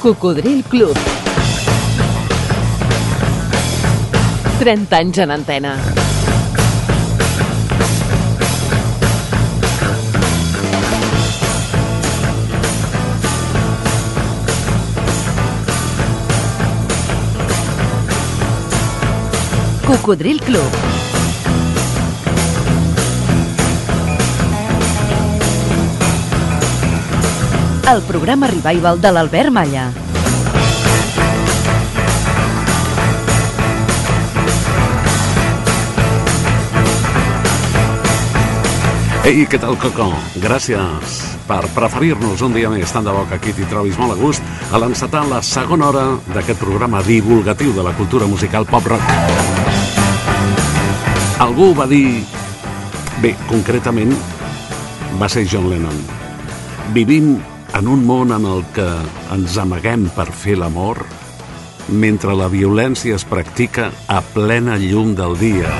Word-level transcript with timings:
Cocodril 0.00 0.64
Club. 0.64 0.96
30 4.58 4.96
anys 4.96 5.18
en 5.18 5.30
antena. 5.30 5.76
Cocodril 19.84 20.40
Club. 20.40 21.09
El 27.90 28.02
programa 28.06 28.46
revival 28.46 29.00
de 29.02 29.10
l'Albert 29.10 29.50
Malla. 29.50 29.88
Ei, 39.26 39.42
què 39.42 39.58
tal, 39.58 39.74
Coco? 39.82 40.06
Gràcies 40.38 41.18
per 41.50 41.64
preferir-nos 41.74 42.46
un 42.46 42.54
dia 42.54 42.70
més. 42.70 42.94
Tant 42.94 43.10
de 43.10 43.10
bo 43.10 43.26
que 43.26 43.40
aquí 43.40 43.56
t'hi 43.58 43.66
trobis 43.66 43.98
molt 43.98 44.14
a 44.14 44.20
gust 44.22 44.70
a 44.70 44.78
l'encetar 44.78 45.26
la 45.26 45.42
segona 45.42 45.90
hora 45.90 46.06
d'aquest 46.30 46.62
programa 46.62 47.02
divulgatiu 47.02 47.74
de 47.74 47.90
la 47.90 47.96
cultura 47.98 48.30
musical 48.30 48.70
pop-rock. 48.70 49.02
Algú 51.42 51.72
va 51.74 51.90
dir... 51.90 52.22
Bé, 53.20 53.34
concretament, 53.50 54.14
va 55.18 55.26
ser 55.28 55.42
John 55.50 55.66
Lennon. 55.68 56.04
Vivim 56.94 57.34
en 57.74 57.88
un 57.88 58.04
món 58.06 58.32
en 58.34 58.46
el 58.46 58.64
que 58.74 58.86
ens 59.34 59.56
amaguem 59.60 60.08
per 60.14 60.28
fer 60.34 60.56
l'amor 60.58 61.04
mentre 61.90 62.34
la 62.38 62.48
violència 62.50 63.16
es 63.18 63.24
practica 63.26 63.90
a 64.08 64.20
plena 64.22 64.76
llum 64.78 65.14
del 65.18 65.36
dia. 65.38 65.72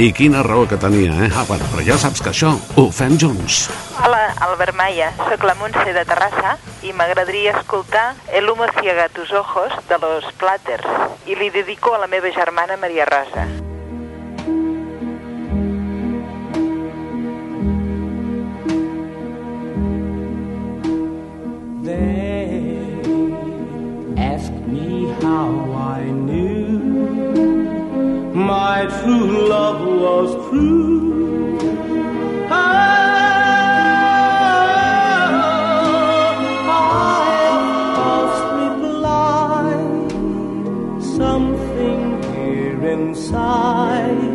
I 0.00 0.10
quina 0.16 0.42
raó 0.42 0.66
que 0.66 0.78
tenia, 0.80 1.12
eh? 1.26 1.30
Ah, 1.36 1.44
bueno, 1.46 1.66
però 1.70 1.84
ja 1.84 1.98
saps 2.00 2.22
que 2.24 2.30
això 2.32 2.54
ho 2.80 2.86
fem 2.94 3.18
junts. 3.20 3.66
Hola, 4.00 4.30
Albert 4.48 4.74
Maya, 4.78 5.10
sóc 5.28 5.44
la 5.44 5.54
Montse 5.60 5.92
de 5.92 6.04
Terrassa 6.08 6.56
i 6.86 6.94
m'agradaria 6.96 7.58
escoltar 7.58 8.14
El 8.32 8.48
humo 8.48 8.70
ciega 8.80 9.10
tus 9.12 9.32
ojos 9.32 9.74
de 9.90 9.98
los 10.00 10.32
Platters 10.40 10.86
i 11.26 11.36
li 11.36 11.50
dedico 11.50 11.94
a 11.94 12.00
la 12.00 12.08
meva 12.08 12.32
germana 12.32 12.78
Maria 12.80 13.04
Rosa. 13.04 13.69
My 28.50 28.84
true 28.98 29.48
love 29.48 29.80
was 30.04 30.30
true. 30.48 30.88
Inside 42.90 44.34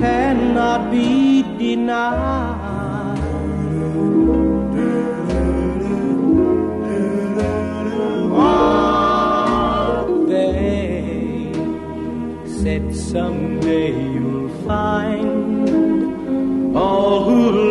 cannot 0.00 0.90
be 0.90 1.42
denied. 1.58 3.24
Someday 13.14 13.92
you'll 14.14 14.48
find 14.66 15.26
all 16.76 17.22
who 17.22 17.63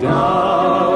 down. 0.00 0.89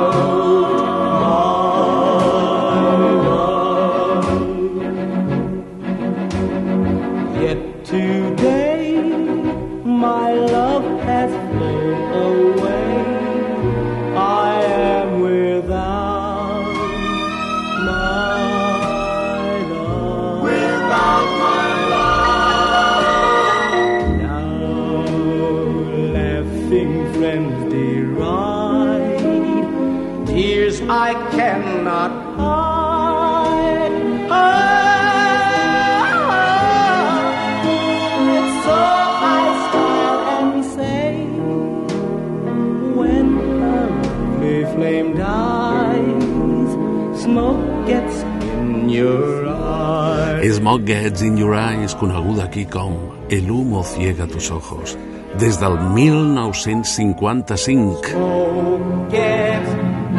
Eyes. 50.75 50.75
Smoke 50.75 50.87
Gets 50.87 51.23
in 51.23 51.39
Your 51.39 51.55
Eyes, 51.55 51.95
coneguda 51.95 52.45
aquí 52.45 52.65
com 52.67 52.93
El 53.31 53.51
humo 53.51 53.83
ciega 53.85 54.27
tus 54.27 54.51
ojos, 54.51 54.99
des 55.39 55.61
del 55.61 55.79
1955. 55.79 58.09
Smoke 58.09 59.11
gets 59.11 59.71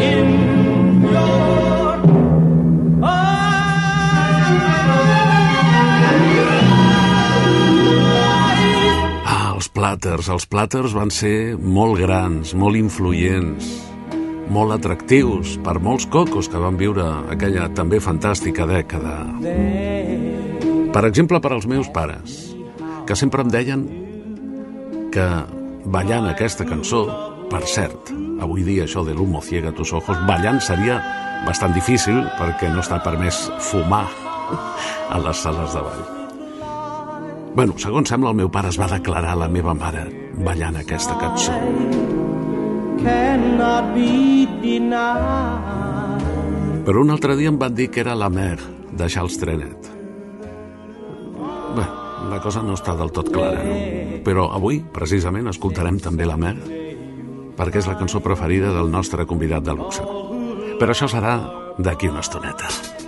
in 0.01 0.55
els 9.55 9.69
Platters. 9.69 10.29
Els 10.29 10.45
Platters 10.45 10.93
van 10.93 11.09
ser 11.11 11.57
molt 11.59 11.99
grans, 11.99 12.53
molt 12.55 12.75
influents, 12.75 13.65
molt 14.49 14.71
atractius 14.71 15.59
per 15.63 15.79
molts 15.79 16.05
cocos 16.07 16.47
que 16.47 16.57
van 16.59 16.77
viure 16.77 17.03
aquella 17.31 17.69
també 17.73 17.99
fantàstica 17.99 18.65
dècada. 18.67 19.25
Per 20.95 21.03
exemple, 21.03 21.41
per 21.43 21.51
als 21.51 21.65
meus 21.67 21.89
pares, 21.91 22.55
que 23.03 23.15
sempre 23.19 23.43
em 23.43 23.49
deien 23.51 23.81
que 25.11 25.25
ballant 25.91 26.29
aquesta 26.29 26.63
cançó, 26.63 27.01
per 27.51 27.65
cert, 27.67 28.13
avui 28.39 28.63
dia 28.63 28.85
això 28.85 29.03
de 29.03 29.11
l'humo 29.11 29.41
ciega 29.43 29.73
tus 29.75 29.91
ojos, 29.91 30.21
ballant 30.29 30.61
seria 30.63 31.01
bastant 31.43 31.75
difícil 31.75 32.21
perquè 32.39 32.69
no 32.71 32.79
està 32.79 33.01
permès 33.03 33.41
fumar 33.59 34.05
a 35.11 35.19
les 35.19 35.41
sales 35.43 35.75
de 35.75 35.83
ball. 35.83 36.05
Bueno, 37.55 37.75
segons 37.79 38.07
sembla, 38.07 38.31
el 38.31 38.39
meu 38.39 38.51
pare 38.51 38.71
es 38.71 38.79
va 38.79 38.87
declarar 38.93 39.33
a 39.35 39.41
la 39.43 39.49
meva 39.51 39.75
mare 39.75 40.05
ballant 40.47 40.79
aquesta 40.79 41.17
cançó. 41.19 41.57
Però 46.87 47.03
un 47.03 47.11
altre 47.11 47.35
dia 47.35 47.51
em 47.51 47.59
van 47.59 47.75
dir 47.75 47.89
que 47.91 47.99
era 47.99 48.15
la 48.15 48.31
mer 48.31 48.55
de 48.95 49.11
Charles 49.11 49.35
Trenet. 49.43 49.94
La 52.35 52.41
cosa 52.43 52.59
no 52.59 52.73
està 52.75 52.91
del 52.99 53.13
tot 53.15 53.29
clara, 53.31 53.61
no? 53.63 53.75
Però 54.25 54.49
avui, 54.57 54.81
precisament, 54.97 55.47
escoltarem 55.47 56.01
també 56.03 56.27
la 56.27 56.35
mer, 56.35 56.57
perquè 57.55 57.79
és 57.79 57.87
la 57.87 57.95
cançó 57.95 58.19
preferida 58.19 58.73
del 58.75 58.91
nostre 58.91 59.23
convidat 59.29 59.63
de 59.63 59.77
luxe. 59.79 60.03
Però 60.75 60.91
això 60.91 61.07
serà 61.07 61.37
d'aquí 61.79 62.11
una 62.11 62.25
estoneta. 62.25 63.04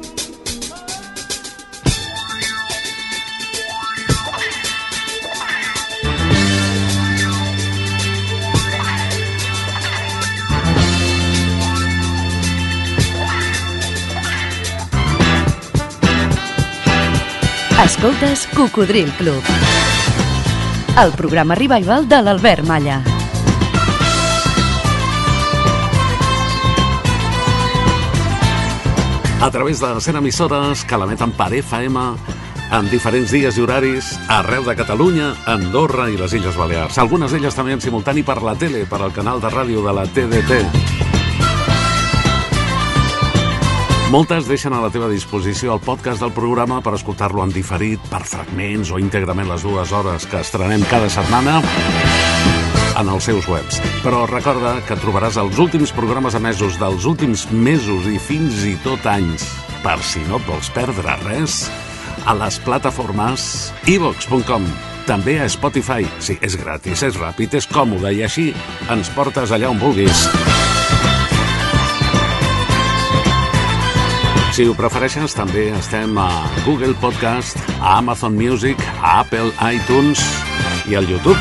Escoltes 17.87 18.49
Cocodril 18.53 19.09
Club. 19.13 19.41
El 21.01 21.13
programa 21.13 21.55
revival 21.55 22.05
de 22.09 22.21
l'Albert 22.21 22.65
Malla. 22.67 22.97
A 29.39 29.49
través 29.51 29.79
de 29.79 30.01
100 30.01 30.19
emissores 30.19 30.83
que 30.83 30.99
l'emeten 30.99 31.31
per 31.31 31.53
FM 31.61 32.03
en 32.75 32.91
diferents 32.91 33.31
dies 33.31 33.55
i 33.55 33.63
horaris 33.63 34.11
arreu 34.27 34.67
de 34.67 34.75
Catalunya, 34.75 35.31
Andorra 35.47 36.11
i 36.11 36.19
les 36.19 36.35
Illes 36.35 36.59
Balears. 36.59 36.99
Algunes 36.99 37.31
d'elles 37.31 37.55
també 37.55 37.77
en 37.77 37.87
simultani 37.87 38.27
per 38.27 38.41
la 38.43 38.59
tele, 38.59 38.83
per 38.83 38.99
al 38.99 39.15
canal 39.15 39.39
de 39.39 39.55
ràdio 39.55 39.87
de 39.87 39.95
la 39.95 40.09
TDT. 40.11 40.96
Moltes 44.07 44.45
deixen 44.47 44.71
a 44.71 44.79
la 44.79 44.87
teva 44.87 45.09
disposició 45.11 45.73
el 45.75 45.81
podcast 45.83 46.21
del 46.23 46.31
programa 46.31 46.77
per 46.79 46.93
escoltar-lo 46.95 47.41
en 47.43 47.51
diferit, 47.51 47.99
per 48.07 48.21
fragments 48.23 48.93
o 48.95 49.01
íntegrament 49.03 49.49
les 49.49 49.65
dues 49.67 49.91
hores 49.91 50.23
que 50.31 50.39
estrenem 50.39 50.85
cada 50.87 51.09
setmana 51.11 51.57
en 52.95 53.11
els 53.11 53.27
seus 53.27 53.49
webs. 53.51 53.81
Però 54.05 54.23
recorda 54.31 54.77
que 54.87 54.95
trobaràs 55.03 55.35
els 55.43 55.59
últims 55.59 55.91
programes 55.91 56.39
emesos 56.39 56.79
dels 56.79 57.03
últims 57.03 57.49
mesos 57.51 58.07
i 58.07 58.15
fins 58.15 58.63
i 58.63 58.77
tot 58.87 59.03
anys, 59.11 59.43
per 59.83 59.99
si 59.99 60.23
no 60.31 60.39
et 60.39 60.47
vols 60.47 60.71
perdre 60.71 61.19
res, 61.27 61.65
a 62.23 62.31
les 62.39 62.63
plataformes 62.63 63.73
ivox.com, 63.91 64.71
també 65.03 65.41
a 65.43 65.51
Spotify. 65.51 66.07
Sí, 66.23 66.39
és 66.39 66.55
gratis, 66.55 67.03
és 67.03 67.19
ràpid, 67.19 67.59
és 67.59 67.67
còmode 67.67 68.15
i 68.15 68.23
així 68.23 68.53
ens 68.87 69.11
portes 69.19 69.51
allà 69.51 69.75
on 69.75 69.83
vulguis. 69.83 70.29
Si 74.57 74.63
ho 74.65 74.73
prefereixes, 74.73 75.35
també 75.37 75.67
estem 75.77 76.15
a 76.17 76.31
Google 76.63 76.95
Podcast, 76.97 77.59
a 77.77 77.99
Amazon 77.99 78.33
Music, 78.33 78.79
a 79.05 79.19
Apple 79.19 79.51
iTunes 79.61 80.17
i 80.89 80.95
al 80.97 81.05
YouTube. 81.05 81.37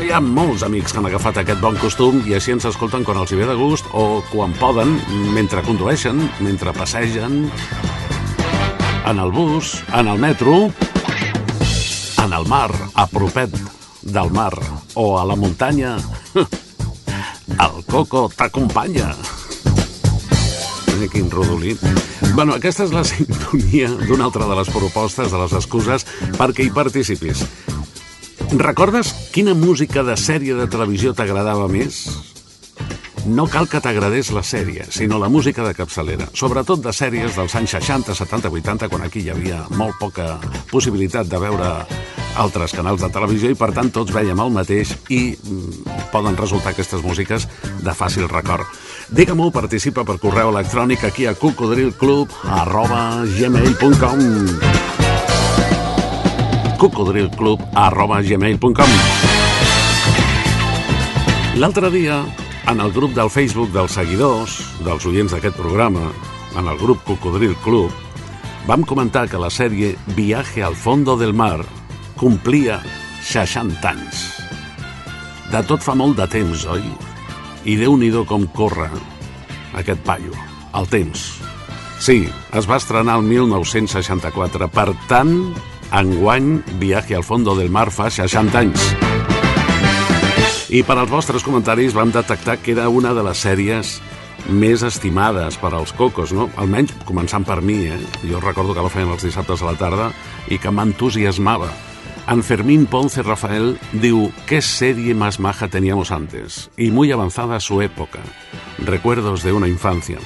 Hi 0.00 0.08
ha 0.08 0.22
molts 0.24 0.64
amics 0.64 0.94
que 0.94 1.02
han 1.02 1.10
agafat 1.10 1.42
aquest 1.42 1.60
bon 1.60 1.76
costum 1.82 2.22
i 2.24 2.32
així 2.38 2.54
ens 2.56 2.64
escolten 2.70 3.04
quan 3.04 3.20
els 3.20 3.34
hi 3.34 3.42
ve 3.42 3.48
de 3.50 3.56
gust 3.60 3.92
o 3.92 4.22
quan 4.30 4.56
poden, 4.56 4.94
mentre 5.36 5.60
condueixen, 5.66 6.22
mentre 6.40 6.72
passegen, 6.72 7.42
en 9.04 9.20
el 9.20 9.34
bus, 9.36 9.82
en 9.92 10.08
el 10.08 10.24
metro, 10.24 10.70
en 12.24 12.32
el 12.40 12.48
mar, 12.48 12.70
a 12.94 13.04
propet 13.04 13.52
del 14.00 14.32
mar 14.32 14.54
o 14.96 15.10
a 15.20 15.26
la 15.28 15.36
muntanya. 15.36 15.98
Coco 17.88 18.28
t'acompanya. 18.36 19.14
Quin 21.12 21.30
rodolí. 21.30 21.76
Bueno, 22.34 22.56
aquesta 22.58 22.84
és 22.84 22.92
la 22.92 23.04
sintonia 23.06 23.88
d'una 24.02 24.26
altra 24.26 24.48
de 24.50 24.56
les 24.58 24.70
propostes, 24.74 25.30
de 25.30 25.38
les 25.40 25.54
excuses, 25.56 26.04
perquè 26.36 26.66
hi 26.66 26.72
participis. 26.74 27.44
Recordes 28.58 29.12
quina 29.32 29.54
música 29.54 30.02
de 30.04 30.16
sèrie 30.18 30.56
de 30.58 30.66
televisió 30.68 31.14
t'agradava 31.14 31.68
més? 31.70 32.02
No 33.28 33.46
cal 33.50 33.68
que 33.68 33.80
t'agradés 33.84 34.30
la 34.32 34.42
sèrie, 34.42 34.86
sinó 34.90 35.18
la 35.20 35.28
música 35.28 35.64
de 35.66 35.74
capçalera, 35.76 36.28
sobretot 36.32 36.80
de 36.84 36.92
sèries 36.96 37.36
dels 37.36 37.54
anys 37.58 37.76
60, 37.76 38.14
70, 38.14 38.52
80, 38.60 38.88
quan 38.88 39.04
aquí 39.04 39.24
hi 39.24 39.32
havia 39.34 39.64
molt 39.76 39.98
poca 40.00 40.38
possibilitat 40.72 41.28
de 41.28 41.40
veure 41.42 41.72
altres 42.38 42.72
canals 42.76 43.02
de 43.02 43.10
televisió 43.12 43.50
i 43.50 43.58
per 43.58 43.72
tant 43.76 43.90
tots 43.94 44.14
veiem 44.14 44.38
el 44.40 44.52
mateix 44.54 44.94
i 45.10 45.34
mm, 45.34 46.08
poden 46.12 46.38
resultar 46.38 46.72
aquestes 46.72 47.02
músiques 47.04 47.48
de 47.82 47.94
fàcil 47.94 48.28
record. 48.30 48.66
Digue-m'ho, 49.10 49.50
participa 49.50 50.04
per 50.06 50.18
correu 50.22 50.52
electrònic 50.52 51.04
aquí 51.08 51.26
a 51.26 51.34
cocodrilclub 51.34 52.32
arroba 52.60 53.24
gmail.com 53.38 54.24
cocodrilclub 56.78 57.64
arroba 57.74 58.20
gmail.com 58.22 58.92
L'altre 61.58 61.90
dia, 61.90 62.20
en 62.70 62.78
el 62.78 62.92
grup 62.94 63.16
del 63.16 63.32
Facebook 63.34 63.72
dels 63.74 63.96
seguidors, 63.98 64.60
dels 64.86 65.06
oients 65.10 65.32
d'aquest 65.34 65.56
programa, 65.58 66.04
en 66.54 66.68
el 66.70 66.78
grup 66.78 67.02
Cocodril 67.08 67.56
Club, 67.64 67.90
vam 68.68 68.84
comentar 68.86 69.26
que 69.26 69.40
la 69.42 69.50
sèrie 69.50 69.96
Viaje 70.14 70.62
al 70.62 70.76
fondo 70.78 71.16
del 71.18 71.34
mar 71.34 71.64
complia 72.18 72.80
60 73.22 73.88
anys. 73.88 74.24
De 75.52 75.62
tot 75.64 75.80
fa 75.80 75.94
molt 75.96 76.18
de 76.18 76.26
temps, 76.28 76.66
oi? 76.68 76.82
I 77.64 77.76
déu 77.78 77.96
nhi 77.96 78.10
com 78.26 78.44
corre 78.52 78.90
aquest 79.78 80.02
paio, 80.04 80.34
el 80.74 80.88
temps. 80.90 81.38
Sí, 82.02 82.28
es 82.54 82.68
va 82.68 82.76
estrenar 82.76 83.18
el 83.18 83.24
1964, 83.26 84.68
per 84.68 84.92
tant, 85.08 85.54
enguany 85.94 86.58
Viaje 86.78 87.16
al 87.16 87.24
fondo 87.24 87.56
del 87.56 87.70
mar 87.70 87.90
fa 87.90 88.10
60 88.10 88.58
anys. 88.58 88.84
I 90.68 90.82
per 90.84 90.98
als 90.98 91.10
vostres 91.10 91.46
comentaris 91.46 91.94
vam 91.96 92.12
detectar 92.12 92.58
que 92.60 92.74
era 92.74 92.90
una 92.92 93.14
de 93.16 93.24
les 93.24 93.40
sèries 93.40 93.98
més 94.48 94.82
estimades 94.82 95.56
per 95.60 95.72
als 95.74 95.94
cocos, 95.96 96.32
no? 96.32 96.50
Almenys 96.56 96.94
començant 97.08 97.44
per 97.44 97.60
mi, 97.62 97.86
eh? 97.88 97.98
Jo 98.28 98.40
recordo 98.40 98.74
que 98.74 98.84
la 98.84 98.92
feien 98.92 99.10
els 99.12 99.24
dissabtes 99.24 99.62
a 99.62 99.70
la 99.72 99.78
tarda 99.80 100.10
i 100.48 100.58
que 100.60 100.72
m'entusiasmava. 100.72 101.70
En 102.30 102.42
Fermín 102.42 102.84
Ponce 102.84 103.22
Rafael 103.22 103.78
diu 103.96 104.28
¿Qué 104.44 104.60
serie 104.60 105.14
más 105.14 105.40
maja 105.40 105.68
teníamos 105.68 106.10
antes? 106.12 106.68
Y 106.76 106.90
muy 106.90 107.10
avanzada 107.10 107.58
su 107.58 107.80
época. 107.80 108.18
Recuerdos 108.76 109.42
de 109.42 109.54
una 109.54 109.66
infancia. 109.66 110.18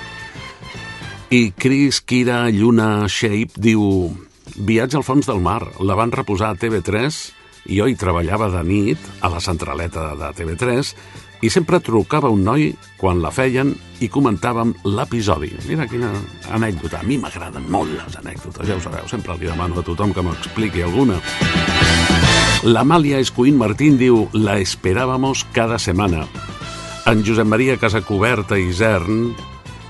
I 1.31 1.53
Chris 1.53 2.01
Kira 2.01 2.51
Lluna 2.51 3.07
Shape 3.07 3.55
diu 3.55 4.11
Viatge 4.57 4.99
al 4.99 5.07
fons 5.07 5.31
del 5.31 5.39
mar. 5.39 5.63
La 5.79 5.95
van 5.95 6.11
reposar 6.11 6.51
a 6.51 6.59
TV3 6.59 7.15
i 7.71 7.79
jo 7.79 7.87
hi 7.87 7.95
treballava 7.95 8.51
de 8.51 8.65
nit 8.67 9.11
a 9.23 9.31
la 9.31 9.39
centraleta 9.39 10.17
de 10.19 10.33
TV3 10.35 10.91
i 11.43 11.51
sempre 11.51 11.79
trucava 11.83 12.31
un 12.31 12.43
noi 12.47 12.73
quan 12.99 13.23
la 13.23 13.31
feien 13.35 13.73
i 14.03 14.11
comentàvem 14.11 14.75
l'episodi. 14.91 15.51
Mira 15.71 15.87
quina 15.91 16.11
anècdota. 16.51 16.99
A 16.99 17.07
mi 17.07 17.19
m'agraden 17.23 17.71
molt 17.71 17.95
les 17.95 18.19
anècdotes, 18.19 18.67
ja 18.67 18.79
ho 18.79 18.83
sabeu. 18.83 19.07
Sempre 19.11 19.39
li 19.39 19.51
demano 19.51 19.79
a 19.79 19.87
tothom 19.87 20.15
que 20.15 20.27
m'expliqui 20.27 20.83
alguna. 20.87 21.23
L'Amàlia 22.63 23.19
Escuín 23.19 23.57
Martín 23.59 23.97
diu 23.99 24.29
La 24.39 24.61
esperábamos 24.63 25.43
cada 25.51 25.81
setmana. 25.83 26.29
En 27.11 27.25
Josep 27.27 27.49
Maria 27.51 27.75
Casacoberta 27.75 28.55
i 28.55 28.69
Zern 28.71 29.33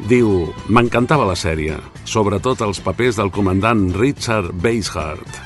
diu 0.09 0.49
M'encantava 0.73 1.27
la 1.29 1.37
sèrie, 1.37 1.77
sobretot 2.09 2.65
els 2.65 2.81
papers 2.81 3.21
del 3.21 3.29
comandant 3.29 3.91
Richard 3.93 4.57
Basehart. 4.65 5.37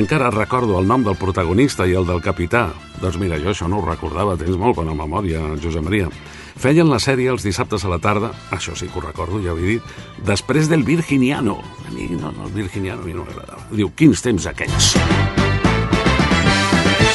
Encara 0.00 0.32
recordo 0.32 0.80
el 0.80 0.88
nom 0.88 1.04
del 1.04 1.20
protagonista 1.20 1.84
i 1.84 1.92
el 2.00 2.08
del 2.08 2.24
capità. 2.24 2.70
Doncs 2.96 3.20
mira, 3.20 3.36
jo 3.36 3.52
això 3.52 3.68
no 3.68 3.82
ho 3.82 3.84
recordava, 3.84 4.38
tens 4.40 4.56
molt 4.56 4.80
bona 4.80 4.96
memòria, 4.96 5.44
Josep 5.60 5.84
Maria. 5.84 6.08
Feien 6.56 6.88
la 6.88 6.96
sèrie 6.96 7.28
els 7.28 7.44
dissabtes 7.44 7.84
a 7.84 7.92
la 7.92 8.00
tarda, 8.00 8.32
això 8.56 8.72
sí 8.72 8.88
que 8.88 9.02
ho 9.02 9.04
recordo, 9.04 9.44
ja 9.44 9.52
ho 9.52 9.60
he 9.60 9.76
dit, 9.76 9.96
després 10.24 10.72
del 10.72 10.88
Virginiano. 10.88 11.60
A 11.84 11.92
mi 11.92 12.08
no, 12.16 12.32
no 12.32 12.48
el 12.48 12.56
Virginiano 12.56 13.04
a 13.04 13.04
mi 13.04 13.12
no 13.12 13.28
m'agradava. 13.28 13.68
Diu, 13.74 13.92
quins 13.92 14.24
temps 14.24 14.48
aquells. 14.48 14.94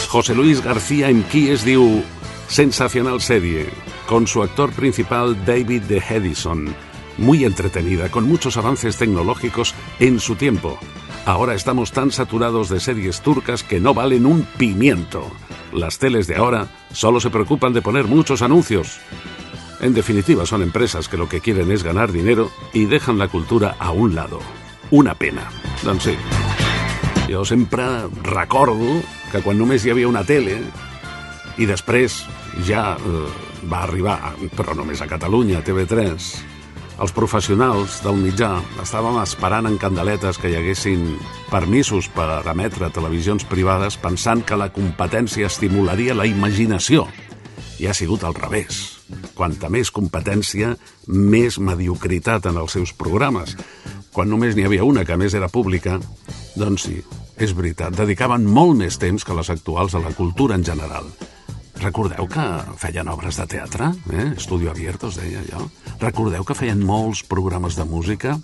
José 0.09 0.33
Luis 0.33 0.63
García 0.63 1.11
en 1.11 1.21
Quies 1.21 1.61
diu 1.61 2.01
sensacional 2.49 3.21
serie, 3.21 3.69
con 4.07 4.25
su 4.25 4.41
actor 4.41 4.73
principal 4.73 5.37
David 5.45 5.83
de 5.83 6.01
Hedison, 6.01 6.73
muy 7.19 7.45
entretenida, 7.45 8.09
con 8.09 8.27
muchos 8.27 8.57
avances 8.57 8.97
tecnológicos 8.97 9.75
en 9.99 10.19
su 10.19 10.33
tiempo. 10.33 10.79
Ahora 11.27 11.53
estamos 11.53 11.91
tan 11.91 12.09
saturados 12.09 12.69
de 12.69 12.79
series 12.79 13.21
turcas 13.21 13.61
que 13.61 13.79
no 13.79 13.93
valen 13.93 14.25
un 14.25 14.47
pimiento. 14.57 15.29
Las 15.71 15.99
teles 15.99 16.25
de 16.25 16.37
ahora 16.37 16.69
solo 16.91 17.19
se 17.19 17.29
preocupan 17.29 17.73
de 17.73 17.83
poner 17.83 18.05
muchos 18.05 18.41
anuncios. 18.41 18.99
En 19.79 19.93
definitiva, 19.93 20.47
son 20.47 20.63
empresas 20.63 21.07
que 21.07 21.17
lo 21.17 21.29
que 21.29 21.39
quieren 21.39 21.71
es 21.71 21.83
ganar 21.83 22.11
dinero 22.11 22.49
y 22.73 22.85
dejan 22.85 23.19
la 23.19 23.27
cultura 23.27 23.75
a 23.77 23.91
un 23.91 24.15
lado. 24.15 24.39
Una 24.89 25.13
pena. 25.13 25.51
Doncs 25.83 26.01
sí, 26.01 26.15
jo 27.29 27.45
sempre 27.45 27.85
recordo 28.23 29.03
que 29.31 29.41
quan 29.45 29.57
només 29.59 29.85
hi 29.85 29.93
havia 29.93 30.09
una 30.09 30.25
tele 30.27 30.59
i 31.59 31.67
després 31.69 32.23
ja 32.67 32.93
eh, 32.97 33.25
va 33.69 33.83
arribar, 33.83 34.19
però 34.55 34.75
només 34.77 35.01
a 35.01 35.09
Catalunya, 35.09 35.59
a 35.59 35.65
TV3, 35.65 36.29
els 36.99 37.13
professionals 37.15 38.01
del 38.03 38.17
mitjà 38.19 38.57
estàvem 38.83 39.21
esperant 39.21 39.69
en 39.69 39.77
candeletes 39.79 40.39
que 40.39 40.51
hi 40.51 40.57
haguessin 40.59 41.05
permisos 41.47 42.09
per 42.11 42.41
emetre 42.51 42.89
televisions 42.91 43.45
privades 43.47 43.95
pensant 44.01 44.43
que 44.43 44.59
la 44.59 44.67
competència 44.75 45.47
estimularia 45.47 46.17
la 46.17 46.27
imaginació. 46.27 47.05
I 47.79 47.87
ha 47.87 47.95
sigut 47.95 48.25
al 48.27 48.35
revés. 48.35 48.99
Quanta 49.35 49.69
més 49.71 49.93
competència, 49.95 50.73
més 51.07 51.55
mediocritat 51.63 52.49
en 52.51 52.59
els 52.59 52.75
seus 52.75 52.91
programes. 52.91 53.55
Quan 54.11 54.27
només 54.27 54.57
n'hi 54.57 54.67
havia 54.67 54.83
una, 54.83 55.05
que 55.07 55.15
més 55.15 55.37
era 55.39 55.47
pública, 55.47 56.01
doncs 56.59 56.89
sí, 56.89 56.99
és 57.39 57.53
veritat, 57.55 57.95
dedicaven 57.95 58.43
molt 58.43 58.75
més 58.81 58.97
temps 58.99 59.23
que 59.23 59.35
les 59.35 59.49
actuals 59.51 59.95
a 59.95 60.01
la 60.03 60.11
cultura 60.15 60.57
en 60.59 60.63
general. 60.67 61.07
Recordeu 61.79 62.27
que 62.27 62.45
feien 62.81 63.07
obres 63.07 63.39
de 63.39 63.45
teatre? 63.47 63.93
Eh? 64.11 64.33
Estudio 64.35 64.73
Abierto, 64.73 65.07
es 65.07 65.19
deia 65.21 65.39
allò. 65.39 65.63
Recordeu 66.01 66.43
que 66.43 66.57
feien 66.57 66.83
molts 66.83 67.23
programes 67.23 67.79
de 67.79 67.85
música? 67.87 68.35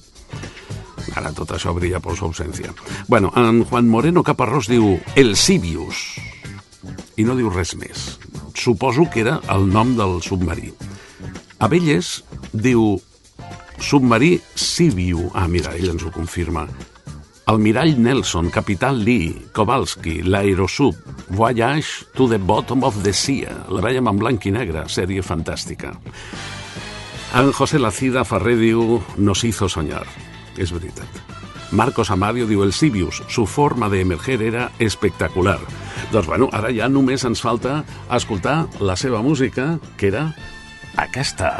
Ara 1.19 1.33
tot 1.35 1.51
això 1.51 1.75
brilla 1.75 1.99
per 1.99 2.15
su 2.15 2.29
ausència. 2.29 2.71
Bueno, 3.11 3.33
en 3.35 3.65
Juan 3.67 3.91
Moreno 3.91 4.23
Caparrós 4.23 4.71
diu 4.71 4.95
El 5.15 5.35
Sibius. 5.35 6.15
I 7.19 7.27
no 7.27 7.35
diu 7.35 7.51
res 7.51 7.75
més. 7.75 8.15
Suposo 8.55 9.09
que 9.11 9.25
era 9.25 9.41
el 9.51 9.67
nom 9.67 9.95
del 9.99 10.21
submarí. 10.23 10.71
Abelles 11.59 12.21
diu 12.53 12.95
submarí 13.83 14.37
Sibiu. 14.55 15.29
Ah, 15.35 15.49
mira, 15.51 15.75
ell 15.75 15.91
ens 15.91 16.07
ho 16.07 16.15
confirma. 16.15 16.69
El 17.47 17.59
mirall 17.59 18.01
Nelson, 18.01 18.49
Capital 18.49 19.03
Lee, 19.05 19.49
Kowalski, 19.53 20.23
l'Aerosub, 20.23 20.95
Voyage 21.29 22.07
to 22.15 22.27
the 22.27 22.39
Bottom 22.39 22.83
of 22.83 23.03
the 23.03 23.13
Sea. 23.13 23.51
La 23.69 23.83
veiem 23.85 24.09
en 24.09 24.17
blanc 24.17 24.47
i 24.49 24.53
negre, 24.55 24.87
sèrie 24.89 25.21
fantàstica. 25.21 25.91
En 27.37 27.51
José 27.53 27.77
Lacida 27.77 28.23
Ferrer 28.25 28.57
diu 28.57 28.97
Nos 29.17 29.43
hizo 29.45 29.69
soñar. 29.69 30.07
És 30.57 30.73
veritat. 30.73 31.21
Marcos 31.69 32.09
Amadio 32.09 32.47
diu 32.49 32.63
el 32.63 32.73
Sibius, 32.73 33.21
su 33.29 33.45
forma 33.45 33.89
de 33.89 34.01
emerger 34.01 34.41
era 34.41 34.71
espectacular. 34.79 35.59
Doncs 36.11 36.25
bueno, 36.25 36.49
ara 36.51 36.73
ja 36.73 36.89
només 36.89 37.25
ens 37.29 37.45
falta 37.45 37.83
escoltar 38.09 38.63
la 38.79 38.97
seva 38.97 39.21
música, 39.21 39.75
que 39.97 40.09
era 40.09 40.31
aquesta. 40.97 41.59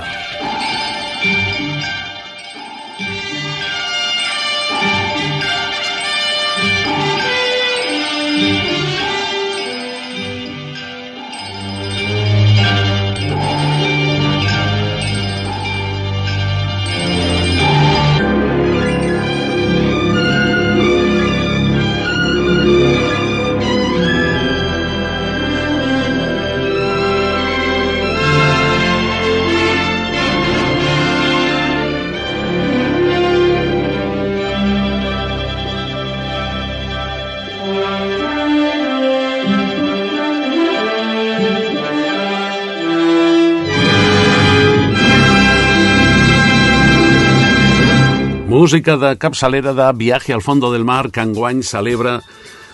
Música 48.66 48.98
de 48.98 49.16
capçalera 49.22 49.76
de 49.78 49.94
Viaje 49.94 50.34
al 50.34 50.42
fondo 50.42 50.72
del 50.74 50.84
mar 50.84 51.12
que 51.12 51.22
enguany 51.22 51.62
celebra... 51.62 52.24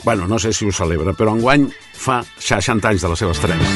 Bueno, 0.06 0.26
no 0.26 0.40
sé 0.40 0.54
si 0.54 0.64
ho 0.64 0.72
celebra, 0.72 1.12
però 1.12 1.34
enguany 1.36 1.66
fa 1.92 2.22
60 2.40 2.88
anys 2.88 3.04
de 3.04 3.10
la 3.12 3.18
seva 3.20 3.34
estrena. 3.36 3.68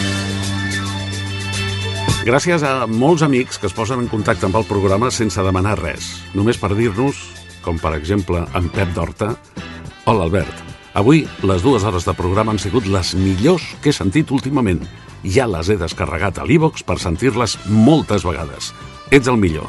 Gràcies 2.24 2.64
a 2.64 2.88
molts 2.88 3.26
amics 3.28 3.60
que 3.60 3.68
es 3.68 3.76
posen 3.76 4.06
en 4.06 4.08
contacte 4.08 4.48
amb 4.48 4.56
el 4.56 4.64
programa 4.64 5.12
sense 5.12 5.44
demanar 5.44 5.76
res, 5.82 6.08
només 6.32 6.56
per 6.56 6.72
dir-nos, 6.80 7.20
com 7.68 7.84
per 7.84 7.98
exemple 8.00 8.46
en 8.56 8.72
Pep 8.72 8.96
d'Horta, 8.96 9.34
Hola 10.08 10.30
Albert, 10.30 10.64
avui 10.96 11.26
les 11.44 11.68
dues 11.68 11.84
hores 11.84 12.08
de 12.08 12.16
programa 12.16 12.56
han 12.56 12.64
sigut 12.64 12.88
les 12.88 13.12
millors 13.20 13.68
que 13.84 13.92
he 13.92 14.00
sentit 14.00 14.32
últimament. 14.32 14.86
Ja 15.28 15.52
les 15.52 15.68
he 15.68 15.76
descarregat 15.84 16.40
a 16.40 16.48
l'Ivox 16.48 16.88
per 16.88 16.96
sentir-les 16.96 17.60
moltes 17.68 18.24
vegades. 18.24 18.72
Ets 19.12 19.28
el 19.28 19.36
millor. 19.36 19.68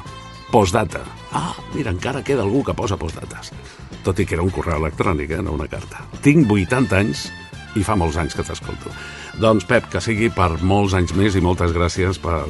Postdata. 0.55 1.03
Ah, 1.37 1.53
mira, 1.75 1.93
encara 1.93 2.25
queda 2.25 2.41
algú 2.41 2.63
que 2.65 2.73
posa 2.73 2.97
postdates. 2.97 3.53
Tot 4.07 4.17
i 4.23 4.25
que 4.25 4.39
era 4.39 4.45
un 4.47 4.49
correu 4.55 4.81
electrònic, 4.81 5.35
eh, 5.37 5.43
no 5.45 5.53
una 5.53 5.69
carta. 5.69 6.07
Tinc 6.25 6.49
80 6.49 6.97
anys 6.97 7.27
i 7.77 7.85
fa 7.85 7.93
molts 8.01 8.17
anys 8.17 8.33
que 8.33 8.45
t'escolto. 8.47 8.89
Doncs, 9.37 9.67
Pep, 9.69 9.91
que 9.93 10.01
sigui 10.01 10.31
per 10.33 10.57
molts 10.65 10.95
anys 10.97 11.13
més 11.13 11.37
i 11.37 11.43
moltes 11.45 11.77
gràcies 11.77 12.17
per 12.23 12.41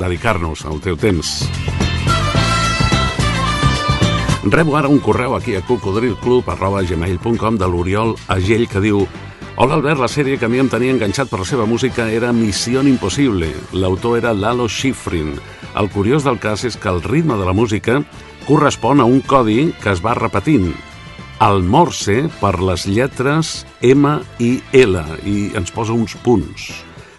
dedicar-nos 0.00 0.64
al 0.66 0.80
teu 0.82 0.98
temps. 0.98 1.44
Rebo 4.48 4.74
ara 4.78 4.88
un 4.90 4.98
correu 4.98 5.36
aquí 5.36 5.54
a 5.54 5.62
cocodrilclub.gmail.com 5.62 7.58
de 7.58 7.68
l'Oriol 7.68 8.16
Agell 8.34 8.66
que 8.66 8.80
diu 8.82 9.06
Hola 9.58 9.74
Albert, 9.74 9.98
la 9.98 10.08
sèrie 10.10 10.38
que 10.38 10.46
a 10.46 10.48
mi 10.50 10.58
em 10.62 10.68
tenia 10.70 10.94
enganxat 10.94 11.30
per 11.30 11.40
la 11.40 11.46
seva 11.46 11.66
música 11.66 12.10
era 12.10 12.32
Missió 12.32 12.82
Impossible. 12.82 13.50
L'autor 13.74 14.18
era 14.18 14.34
Lalo 14.34 14.68
Schifrin. 14.70 15.34
El 15.76 15.90
curiós 15.92 16.24
del 16.24 16.38
cas 16.40 16.64
és 16.64 16.76
que 16.80 16.88
el 16.88 17.02
ritme 17.04 17.36
de 17.36 17.46
la 17.48 17.56
música 17.56 18.00
correspon 18.46 19.00
a 19.00 19.04
un 19.04 19.20
codi 19.20 19.72
que 19.82 19.92
es 19.92 20.00
va 20.04 20.16
repetint, 20.16 20.72
el 21.44 21.62
morse 21.62 22.24
per 22.40 22.56
les 22.58 22.86
lletres 22.88 23.66
M 23.84 24.16
i 24.42 24.56
L, 24.74 25.02
i 25.22 25.50
ens 25.58 25.70
posa 25.70 25.94
uns 25.94 26.16
punts 26.24 26.70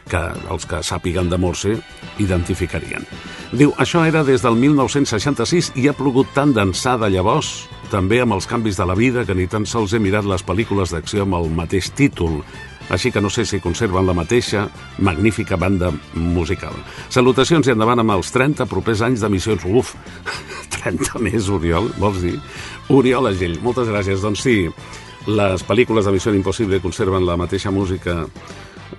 que 0.10 0.20
els 0.50 0.66
que 0.66 0.82
sàpiguen 0.84 1.30
de 1.30 1.38
morse 1.38 1.76
identificarien. 2.20 3.06
Diu, 3.54 3.72
això 3.78 4.02
era 4.08 4.26
des 4.28 4.42
del 4.44 4.58
1966 4.60 5.72
i 5.80 5.88
ha 5.88 5.96
plogut 5.96 6.34
tant 6.36 6.52
d'ençà 6.56 6.98
de 7.00 7.12
llavors, 7.14 7.70
també 7.94 8.20
amb 8.22 8.36
els 8.36 8.50
canvis 8.50 8.78
de 8.78 8.86
la 8.86 8.98
vida, 8.98 9.24
que 9.26 9.38
ni 9.38 9.48
tan 9.50 9.66
sols 9.70 9.94
he 9.94 10.02
mirat 10.02 10.28
les 10.28 10.44
pel·lícules 10.46 10.92
d'acció 10.94 11.24
amb 11.26 11.40
el 11.40 11.50
mateix 11.54 11.90
títol 11.98 12.42
així 12.90 13.12
que 13.14 13.22
no 13.22 13.30
sé 13.30 13.46
si 13.46 13.60
conserven 13.62 14.08
la 14.08 14.16
mateixa 14.18 14.66
magnífica 15.06 15.58
banda 15.58 15.92
musical. 16.14 16.74
Salutacions 17.10 17.68
i 17.68 17.74
endavant 17.76 18.02
amb 18.02 18.16
els 18.18 18.32
30 18.34 18.66
propers 18.70 19.04
anys 19.06 19.22
d'emissions. 19.24 19.66
Uf, 19.70 19.94
30 20.80 21.22
més, 21.26 21.50
Oriol, 21.54 21.92
vols 22.02 22.22
dir? 22.26 22.36
Oriol 22.90 23.30
Agell, 23.30 23.60
moltes 23.62 23.90
gràcies. 23.92 24.26
Doncs 24.26 24.44
sí, 24.48 24.58
les 25.30 25.64
pel·lícules 25.68 26.06
de 26.06 26.16
Missió 26.16 26.34
Impossible 26.34 26.82
conserven 26.82 27.26
la 27.28 27.38
mateixa 27.38 27.72
música 27.72 28.24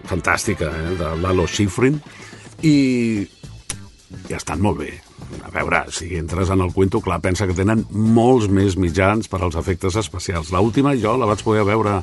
fantàstica 0.06 0.70
eh, 0.70 0.96
de 0.98 1.14
Lalo 1.22 1.46
Schifrin 1.50 1.98
i 2.66 2.76
ja 4.28 4.38
estan 4.38 4.62
molt 4.62 4.82
bé. 4.84 5.09
A 5.44 5.50
veure, 5.54 5.84
si 5.94 6.14
entres 6.18 6.50
en 6.50 6.60
el 6.64 6.72
cuento, 6.74 7.00
clar, 7.00 7.20
pensa 7.24 7.46
que 7.48 7.56
tenen 7.56 7.84
molts 7.90 8.48
més 8.52 8.76
mitjans 8.80 9.30
per 9.30 9.40
als 9.42 9.58
efectes 9.58 9.96
especials. 10.00 10.52
L 10.52 10.62
última 10.62 10.94
jo 10.98 11.16
la 11.18 11.28
vaig 11.30 11.44
poder 11.46 11.64
veure 11.68 12.00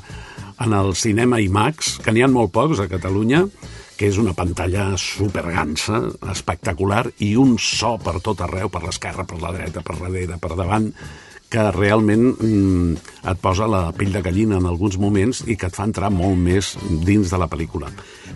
en 0.64 0.74
el 0.74 0.94
cinema 0.98 1.42
IMAX, 1.44 1.98
que 2.04 2.14
n'hi 2.14 2.24
ha 2.26 2.32
molt 2.32 2.54
pocs 2.56 2.82
a 2.82 2.88
Catalunya, 2.90 3.46
que 3.98 4.10
és 4.10 4.18
una 4.22 4.36
pantalla 4.38 4.92
supergansa, 5.02 6.04
espectacular, 6.32 7.08
i 7.26 7.34
un 7.40 7.56
so 7.62 7.96
per 8.02 8.20
tot 8.26 8.44
arreu, 8.46 8.70
per 8.74 8.84
l'esquerra, 8.86 9.26
per 9.26 9.42
la 9.42 9.54
dreta, 9.56 9.82
per 9.86 9.98
darrere, 10.00 10.38
per 10.42 10.54
davant, 10.56 10.92
que 11.50 11.64
realment 11.72 12.26
mm, 12.36 12.96
et 13.32 13.42
posa 13.42 13.68
la 13.72 13.88
pell 13.96 14.12
de 14.14 14.22
gallina 14.24 14.60
en 14.60 14.68
alguns 14.68 14.98
moments 15.00 15.44
i 15.48 15.56
que 15.56 15.70
et 15.70 15.76
fa 15.76 15.88
entrar 15.88 16.12
molt 16.14 16.38
més 16.40 16.74
dins 17.08 17.32
de 17.32 17.40
la 17.40 17.48
pel·lícula. 17.52 17.92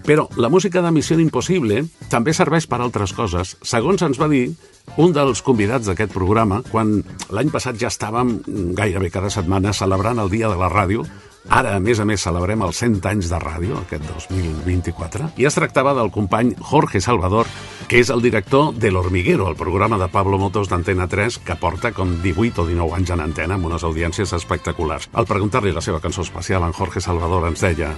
Però 0.05 0.25
la 0.41 0.49
música 0.49 0.81
de 0.81 0.91
Missió 0.95 1.19
Impossible 1.19 1.83
també 2.09 2.33
serveix 2.33 2.65
per 2.67 2.79
altres 2.81 3.13
coses. 3.13 3.55
Segons 3.61 4.01
ens 4.01 4.19
va 4.21 4.29
dir 4.31 4.47
un 4.97 5.13
dels 5.13 5.43
convidats 5.45 5.87
d'aquest 5.87 6.13
programa, 6.15 6.61
quan 6.71 6.99
l'any 7.29 7.51
passat 7.53 7.77
ja 7.79 7.91
estàvem 7.91 8.39
gairebé 8.77 9.11
cada 9.13 9.29
setmana 9.29 9.75
celebrant 9.77 10.19
el 10.23 10.31
Dia 10.31 10.49
de 10.49 10.57
la 10.57 10.71
Ràdio, 10.71 11.05
Ara, 11.49 11.75
a 11.75 11.79
més 11.81 11.99
a 11.99 12.05
més, 12.05 12.21
celebrem 12.21 12.61
els 12.61 12.77
100 12.83 12.99
anys 13.09 13.29
de 13.31 13.39
ràdio, 13.41 13.79
aquest 13.81 14.05
2024, 14.05 15.31
i 15.41 15.47
es 15.49 15.57
tractava 15.57 15.95
del 15.97 16.11
company 16.13 16.53
Jorge 16.61 17.01
Salvador, 17.01 17.49
que 17.89 17.99
és 17.99 18.11
el 18.13 18.21
director 18.21 18.75
de 18.77 18.91
L'Hormiguero, 18.91 19.47
el 19.49 19.57
programa 19.57 19.97
de 19.97 20.07
Pablo 20.13 20.37
Motos 20.37 20.69
d'Antena 20.69 21.07
3, 21.09 21.39
que 21.47 21.57
porta 21.57 21.91
com 21.97 22.13
18 22.21 22.61
o 22.61 22.67
19 22.69 22.95
anys 22.99 23.15
en 23.15 23.25
antena 23.25 23.57
amb 23.57 23.65
unes 23.71 23.83
audiències 23.83 24.31
espectaculars. 24.37 25.09
Al 25.17 25.27
preguntar-li 25.27 25.73
la 25.73 25.81
seva 25.81 25.99
cançó 25.99 26.21
especial, 26.21 26.63
en 26.63 26.77
Jorge 26.77 27.01
Salvador 27.01 27.49
ens 27.49 27.65
deia... 27.65 27.89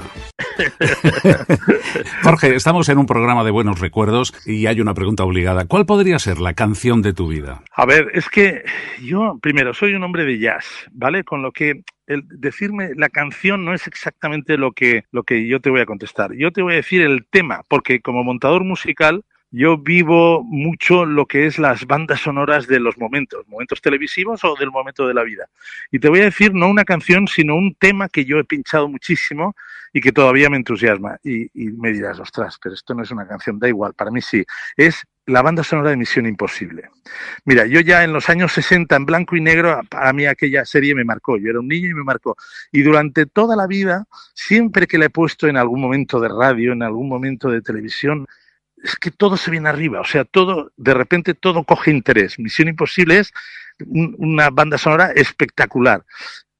Jorge, 2.23 2.55
estamos 2.55 2.88
en 2.89 2.97
un 2.97 3.05
programa 3.05 3.43
de 3.43 3.51
buenos 3.51 3.79
recuerdos 3.79 4.33
y 4.45 4.67
hay 4.67 4.79
una 4.79 4.93
pregunta 4.93 5.23
obligada. 5.23 5.65
¿Cuál 5.65 5.85
podría 5.85 6.19
ser 6.19 6.39
la 6.39 6.53
canción 6.53 7.01
de 7.01 7.13
tu 7.13 7.27
vida? 7.27 7.62
A 7.75 7.85
ver, 7.85 8.07
es 8.13 8.29
que 8.29 8.63
yo, 9.01 9.38
primero, 9.41 9.73
soy 9.73 9.95
un 9.95 10.03
hombre 10.03 10.25
de 10.25 10.39
jazz, 10.39 10.65
¿vale? 10.91 11.23
Con 11.23 11.41
lo 11.41 11.51
que 11.51 11.83
el 12.07 12.24
decirme 12.27 12.91
la 12.95 13.10
canción 13.10 13.65
no 13.65 13.74
es 13.74 13.88
exactamente 13.88 14.57
lo 14.57 14.72
que, 14.72 15.05
lo 15.12 15.24
que 15.24 15.48
yo 15.48 15.60
te 15.60 15.69
voy 15.69 15.81
a 15.81 15.86
contestar. 15.86 16.33
Yo 16.33 16.51
te 16.51 16.62
voy 16.62 16.74
a 16.74 16.77
decir 16.77 17.01
el 17.01 17.25
tema, 17.25 17.62
porque 17.67 18.01
como 18.01 18.24
montador 18.24 18.63
musical 18.63 19.24
yo 19.55 19.77
vivo 19.77 20.43
mucho 20.43 21.05
lo 21.05 21.27
que 21.27 21.45
es 21.45 21.60
las 21.60 21.86
bandas 21.86 22.22
sonoras 22.22 22.65
de 22.65 22.79
los 22.79 22.98
momentos, 22.98 23.48
momentos 23.48 23.81
televisivos 23.81 24.43
o 24.43 24.55
del 24.60 24.72
momento 24.72 25.07
de 25.07 25.13
la 25.13 25.22
vida. 25.22 25.48
Y 25.91 26.00
te 26.00 26.10
voy 26.10 26.22
a 26.22 26.25
decir 26.25 26.55
no 26.55 26.67
una 26.67 26.83
canción, 26.83 27.27
sino 27.27 27.55
un 27.55 27.75
tema 27.75 28.10
que 28.10 28.25
yo 28.25 28.39
he 28.39 28.43
pinchado 28.43 28.89
muchísimo 28.89 29.55
y 29.93 30.01
que 30.01 30.12
todavía 30.12 30.50
me 30.50 30.57
entusiasma. 30.57 31.19
Y, 31.24 31.43
y 31.53 31.72
me 31.72 31.91
dirás, 31.91 32.19
ostras, 32.19 32.57
pero 32.62 32.74
esto 32.74 32.95
no 32.95 33.03
es 33.03 33.12
una 33.12 33.27
canción, 33.27 33.60
da 33.60 33.67
igual, 33.67 33.93
para 33.93 34.10
mí 34.10 34.22
sí. 34.22 34.43
Es 34.75 35.03
la 35.25 35.42
banda 35.42 35.63
sonora 35.63 35.92
de 35.92 35.98
Misión 35.98 36.25
Imposible. 36.25 36.89
Mira, 37.46 37.65
yo 37.65 37.80
ya 37.80 38.03
en 38.03 38.12
los 38.12 38.30
años 38.30 38.51
60, 38.53 38.96
en 38.96 39.06
blanco 39.06 39.36
y 39.36 39.42
negro, 39.42 39.82
para 39.89 40.12
mí 40.12 40.25
aquella 40.25 40.65
serie 40.65 40.94
me 40.96 41.06
marcó. 41.06 41.38
Yo 41.38 41.50
era 41.50 41.60
un 41.60 41.68
niño 41.68 41.89
y 41.89 41.94
me 41.94 42.03
marcó. 42.03 42.36
Y 42.72 42.82
durante 42.82 43.25
toda 43.25 43.56
la 43.56 43.68
vida, 43.68 44.06
siempre 44.34 44.88
que 44.88 44.98
la 44.98 45.06
he 45.06 45.10
puesto 45.10 45.48
en 45.48 45.58
algún 45.58 45.82
momento 45.82 46.20
de 46.20 46.30
radio, 46.30 46.74
en 46.74 46.84
algún 46.84 47.08
momento 47.08 47.50
de 47.50 47.62
televisión, 47.62 48.27
es 48.84 48.98
que 48.98 49.12
todo 49.12 49.38
se 49.38 49.50
viene 49.50 49.70
arriba. 49.70 50.01
O 50.01 50.06
sea, 50.06 50.25
todo, 50.25 50.72
de 50.75 50.94
repente 50.94 51.34
todo 51.34 51.63
coge 51.63 51.92
interés. 51.92 52.38
Misión 52.38 52.68
Imposible 52.68 53.20
es 53.20 53.34
una 53.88 54.50
banda 54.50 54.77
sonora 54.77 55.12
espectacular. 55.15 56.03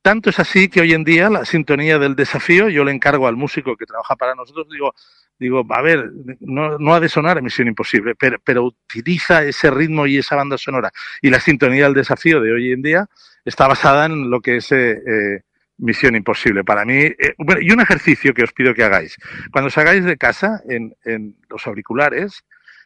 Tanto 0.02 0.30
es 0.30 0.40
así 0.40 0.68
que 0.68 0.82
hoy 0.82 0.94
en 0.94 1.04
día 1.04 1.30
la 1.30 1.46
sintonía 1.46 1.98
del 1.98 2.16
desafío, 2.16 2.68
yo 2.70 2.84
le 2.84 2.92
encargo 2.92 3.28
al 3.28 3.38
músico 3.38 3.78
que 3.78 3.86
trabaja 3.86 4.16
para 4.16 4.36
nosotros, 4.36 4.68
digo, 4.70 4.94
digo, 5.40 5.66
a 5.70 5.82
ver, 5.82 6.12
no, 6.40 6.78
no 6.78 6.94
ha 6.94 7.00
de 7.00 7.10
sonar 7.10 7.42
Misión 7.42 7.68
Imposible, 7.68 8.16
pero, 8.16 8.38
pero, 8.44 8.64
utiliza 8.64 9.44
ese 9.44 9.70
ritmo 9.72 10.08
y 10.08 10.18
esa 10.18 10.36
banda 10.36 10.58
sonora. 10.58 10.92
Y 11.22 11.30
la 11.30 11.40
sintonía 11.40 11.86
del 11.86 11.94
desafío 11.94 12.42
de 12.42 12.52
hoy 12.52 12.72
en 12.72 12.82
día 12.82 13.08
está 13.46 13.68
basada 13.68 14.06
en 14.06 14.30
lo 14.30 14.42
que 14.42 14.58
es 14.58 14.72
eh, 14.72 14.92
eh, 15.06 15.42
Misión 15.78 16.16
Imposible. 16.16 16.64
Para 16.64 16.86
mí, 16.86 16.96
eh, 16.96 17.36
bueno, 17.38 17.62
y 17.62 17.72
un 17.72 17.82
ejercicio 17.82 18.34
que 18.34 18.44
os 18.44 18.54
pido 18.54 18.74
que 18.74 18.84
hagáis. 18.84 19.18
Cuando 19.52 19.70
salgáis 19.70 20.06
de 20.06 20.18
casa, 20.18 20.62
en, 20.68 20.96
en 21.04 21.36
los 21.50 21.66
auriculares, 21.68 22.46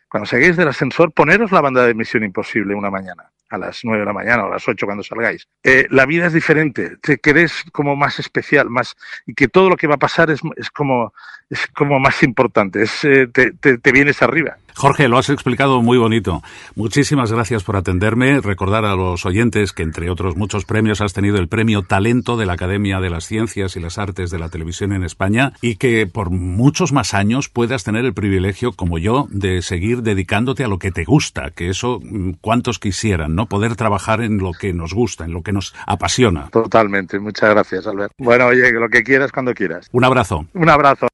cuando 0.10 0.26
salgáis 0.26 0.56
del 0.56 0.68
ascensor, 0.68 1.12
poneros 1.12 1.52
la 1.52 1.62
banda 1.62 1.86
de 1.86 1.94
Misión 1.94 2.24
Imposible 2.24 2.76
una 2.76 2.90
mañana 2.90 3.32
a 3.50 3.58
las 3.58 3.80
nueve 3.84 4.02
de 4.02 4.06
la 4.06 4.14
mañana 4.14 4.44
o 4.44 4.48
a 4.48 4.52
las 4.52 4.68
ocho 4.68 4.86
cuando 4.86 5.04
salgáis. 5.04 5.48
Eh, 5.64 5.88
la 5.90 6.06
vida 6.06 6.28
es 6.28 6.34
diferente, 6.34 6.98
te 6.98 7.18
querés 7.18 7.64
como 7.72 7.96
más 7.96 8.20
especial, 8.20 8.70
más 8.70 8.96
y 9.26 9.34
que 9.34 9.48
todo 9.48 9.70
lo 9.70 9.78
que 9.78 9.88
va 9.88 9.96
a 9.96 10.00
pasar 10.00 10.30
es, 10.30 10.42
es 10.58 10.70
como 10.70 11.14
es 11.50 11.66
como 11.68 12.00
más 12.00 12.24
importante, 12.24 12.84
es, 12.84 13.06
eh, 13.06 13.28
te, 13.28 13.52
te, 13.54 13.78
te 13.78 13.92
vienes 13.92 14.22
arriba. 14.22 14.58
Jorge, 14.78 15.08
lo 15.08 15.18
has 15.18 15.30
explicado 15.30 15.82
muy 15.82 15.98
bonito. 15.98 16.44
Muchísimas 16.76 17.32
gracias 17.32 17.64
por 17.64 17.76
atenderme. 17.76 18.42
Recordar 18.42 18.86
a 18.86 18.96
los 18.96 19.26
oyentes 19.26 19.74
que, 19.74 19.82
entre 19.82 20.12
otros 20.12 20.38
muchos 20.38 20.66
premios, 20.66 21.02
has 21.02 21.14
tenido 21.14 21.38
el 21.38 21.48
premio 21.48 21.82
Talento 21.82 22.38
de 22.38 22.46
la 22.46 22.54
Academia 22.54 23.00
de 23.00 23.10
las 23.10 23.26
Ciencias 23.26 23.76
y 23.76 23.80
las 23.80 23.98
Artes 23.98 24.30
de 24.30 24.38
la 24.38 24.50
Televisión 24.50 24.94
en 24.94 25.04
España 25.04 25.54
y 25.62 25.78
que 25.78 26.06
por 26.06 26.30
muchos 26.30 26.94
más 26.94 27.16
años 27.16 27.50
puedas 27.50 27.84
tener 27.84 28.06
el 28.06 28.14
privilegio, 28.14 28.72
como 28.72 29.00
yo, 29.00 29.28
de 29.32 29.64
seguir 29.64 30.04
dedicándote 30.04 30.64
a 30.64 30.68
lo 30.68 30.78
que 30.78 30.92
te 30.92 31.06
gusta, 31.06 31.50
que 31.50 31.70
eso 31.70 32.00
cuantos 32.42 32.78
quisieran, 32.78 33.34
¿no? 33.34 33.48
Poder 33.48 33.76
trabajar 33.76 34.22
en 34.22 34.38
lo 34.38 34.52
que 34.52 34.74
nos 34.74 34.94
gusta, 34.94 35.26
en 35.26 35.34
lo 35.34 35.42
que 35.42 35.54
nos 35.54 35.74
apasiona. 35.88 36.50
Totalmente. 36.50 37.20
Muchas 37.20 37.50
gracias, 37.50 37.88
Albert. 37.88 38.14
Bueno, 38.20 38.46
oye, 38.46 38.72
lo 38.74 38.90
que 38.90 39.04
quieras 39.04 39.32
cuando 39.32 39.56
quieras. 39.56 39.88
Un 39.92 40.04
abrazo. 40.04 40.46
Un 40.54 40.70
abrazo. 40.70 41.08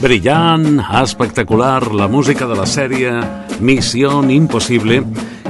Brillant, 0.00 0.80
espectacular, 1.02 1.92
la 1.92 2.08
música 2.08 2.46
de 2.46 2.56
la 2.56 2.66
sèrie 2.66 3.12
Missió 3.60 4.22
Impossible, 4.30 5.02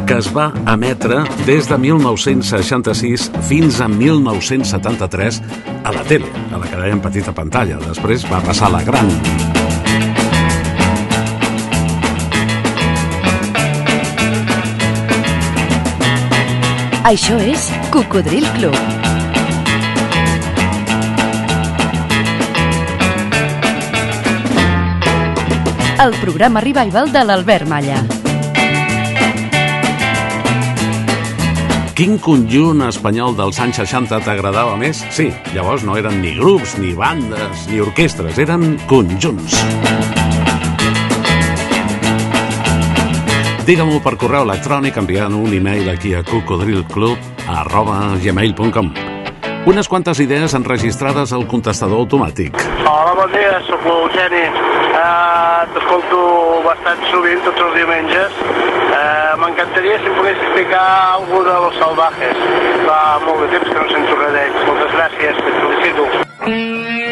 que 0.07 0.19
es 0.19 0.31
va 0.35 0.53
emetre 0.73 1.23
des 1.47 1.69
de 1.69 1.79
1966 1.79 3.31
fins 3.49 3.81
a 3.81 3.89
1973 3.89 5.43
a 5.85 5.93
la 5.93 6.05
tele, 6.09 6.31
a 6.53 6.59
la 6.59 6.67
que 6.69 6.81
dèiem 6.81 7.03
petita 7.05 7.35
pantalla. 7.37 7.81
Després 7.89 8.25
va 8.31 8.41
passar 8.45 8.71
a 8.71 8.77
la 8.79 8.83
gran. 8.87 9.13
Això 17.09 17.39
és 17.41 17.71
Cocodril 17.93 18.45
Club. 18.59 19.08
El 25.99 26.15
programa 26.21 26.61
Revival 26.61 27.11
de 27.11 27.25
l'Albert 27.25 27.67
Malla. 27.67 27.99
Quin 31.99 32.15
conjunt 32.23 32.85
espanyol 32.87 33.35
dels 33.35 33.59
anys 33.59 33.81
60 33.83 34.21
t'agradava 34.23 34.77
més? 34.79 35.03
Sí, 35.11 35.27
llavors 35.57 35.83
no 35.83 35.99
eren 35.99 36.21
ni 36.23 36.37
grups, 36.39 36.77
ni 36.79 36.95
bandes, 36.95 37.67
ni 37.73 37.83
orquestres, 37.83 38.39
eren 38.39 38.77
conjunts. 38.87 39.59
Digue-m'ho 43.67 43.99
per 44.01 44.15
correu 44.17 44.47
electrònic 44.47 45.03
enviant 45.03 45.35
un 45.35 45.53
e-mail 45.53 45.91
aquí 45.91 46.15
a 46.15 46.23
cocodrilclub 46.23 47.51
arroba 47.59 48.15
gmail.com 48.23 49.18
unes 49.67 49.89
quantes 49.89 50.21
idees 50.21 50.55
enregistrades 50.55 51.33
al 51.33 51.47
contestador 51.47 51.99
automàtic. 52.05 52.57
Hola, 52.85 53.15
bon 53.19 53.33
dia, 53.33 53.59
sóc 53.69 53.85
l'Eugeni. 53.85 54.45
Uh, 54.99 55.67
T'escolto 55.75 56.21
bastant 56.67 57.05
sovint, 57.11 57.43
tots 57.47 57.67
els 57.67 57.77
diumenges. 57.79 58.41
Uh, 58.89 59.35
M'encantaria 59.43 59.99
si 60.03 60.11
em 60.11 60.17
pogués 60.19 60.41
explicar 60.47 60.87
algú 61.19 61.45
de 61.47 61.59
Los 61.67 61.79
Salvajes. 61.83 62.47
Fa 62.87 63.03
molt 63.27 63.45
de 63.45 63.53
temps 63.57 63.71
que 63.73 63.79
no 63.83 63.93
sento 63.95 64.23
res 64.23 64.35
d'ells. 64.39 64.65
Moltes 64.71 64.97
gràcies, 64.97 65.45
et 65.45 65.63
felicito. 65.63 66.29
cabellos 66.49 67.08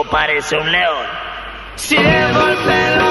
parece 0.00 0.56
un 0.56 0.72
león. 0.72 1.06
Si 1.76 1.96
el 1.96 2.02
pelo 2.64 3.01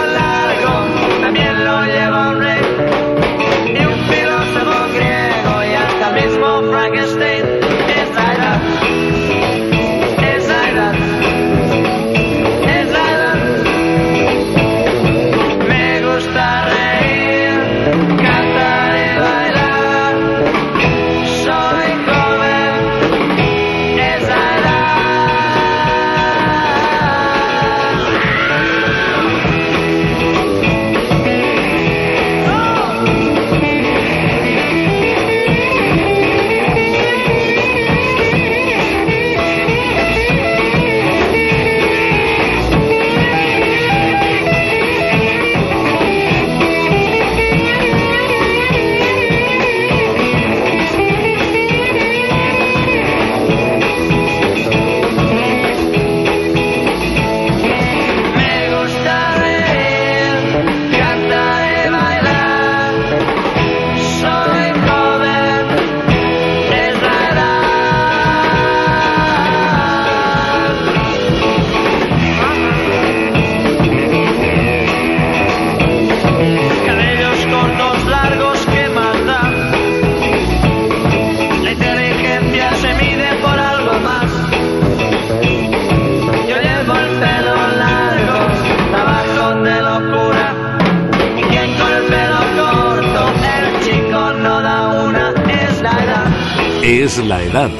És 96.92 97.16
la 97.24 97.38
edat. 97.40 97.72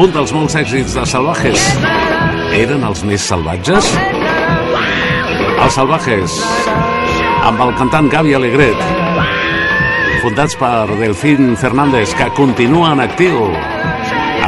Un 0.00 0.12
dels 0.14 0.30
molts 0.32 0.54
èxits 0.56 0.94
de 0.96 1.02
Salvajes. 1.10 1.64
Eren 2.56 2.86
els 2.88 3.02
més 3.04 3.26
salvatges? 3.28 3.90
Els 5.58 5.76
Salvajes, 5.76 6.38
amb 7.50 7.60
el 7.66 7.74
cantant 7.76 8.08
Gavi 8.08 8.32
Alegret, 8.38 8.80
fundats 10.22 10.56
per 10.56 10.88
Delfín 10.96 11.52
Fernández, 11.60 12.16
que 12.16 12.30
continua 12.38 12.94
en 12.96 13.04
actiu 13.04 13.44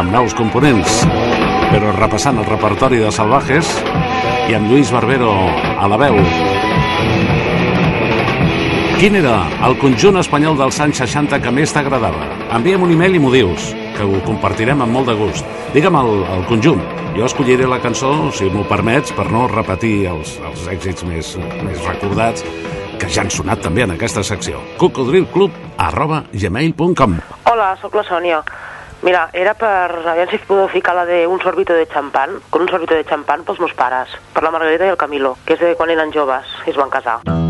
amb 0.01 0.09
nous 0.09 0.33
components, 0.41 1.03
però 1.69 1.93
repassant 2.01 2.41
el 2.41 2.49
repertori 2.49 3.05
de 3.05 3.13
Salvajes 3.13 3.77
i 4.49 4.57
amb 4.57 4.73
Lluís 4.73 4.89
Barbero 4.97 5.37
a 5.77 5.91
la 5.91 6.01
veu. 6.01 6.17
Quin 9.01 9.15
era 9.17 9.47
el 9.65 9.79
conjunt 9.81 10.19
espanyol 10.21 10.59
dels 10.59 10.77
anys 10.85 10.99
60 11.01 11.39
que 11.41 11.51
més 11.57 11.71
t'agradava? 11.73 12.27
Envia'm 12.53 12.83
un 12.85 12.91
e-mail 12.93 13.15
i 13.17 13.23
m'ho 13.25 13.31
dius, 13.33 13.71
que 13.97 14.05
ho 14.05 14.19
compartirem 14.27 14.83
amb 14.85 14.93
molt 14.93 15.09
de 15.09 15.15
gust. 15.17 15.49
Digue'm 15.73 15.97
el, 16.03 16.11
el 16.35 16.45
conjunt. 16.51 16.83
Jo 17.15 17.25
escolliré 17.25 17.65
la 17.65 17.79
cançó, 17.81 18.11
si 18.37 18.51
m'ho 18.53 18.67
permets, 18.69 19.15
per 19.17 19.25
no 19.33 19.47
repetir 19.49 20.05
els, 20.13 20.35
els 20.45 20.69
èxits 20.77 21.09
més, 21.09 21.33
més 21.65 21.81
recordats 21.89 22.45
que 23.01 23.09
ja 23.09 23.25
han 23.25 23.33
sonat 23.33 23.65
també 23.65 23.89
en 23.89 23.97
aquesta 23.97 24.21
secció. 24.21 24.61
cocodrilclub 24.77 25.57
arroba 25.81 26.27
gmail.com 26.37 27.17
Hola, 27.49 27.73
sóc 27.81 27.97
la 27.97 28.05
Sònia. 28.05 28.45
Mira, 29.01 29.31
era 29.33 29.57
per... 29.57 30.05
Aviam 30.13 30.29
si 30.29 30.45
podeu 30.45 30.69
ficar 30.69 30.93
la 30.93 31.09
de 31.09 31.23
un 31.27 31.41
sorbito 31.41 31.73
de 31.73 31.89
xampan, 31.89 32.37
con 32.51 32.69
un 32.69 32.69
sorbito 32.69 33.01
de 33.01 33.09
xampan 33.09 33.49
pels 33.49 33.65
meus 33.65 33.73
pares, 33.73 34.13
per 34.37 34.45
la 34.45 34.53
Margarita 34.53 34.85
i 34.85 34.93
el 34.93 35.01
Camilo, 35.01 35.39
que 35.47 35.57
és 35.57 35.71
de 35.71 35.73
quan 35.81 35.89
eren 35.89 36.13
joves 36.13 36.53
i 36.67 36.75
es 36.75 36.77
van 36.77 36.93
casar. 36.93 37.23
Nunca 37.25 37.50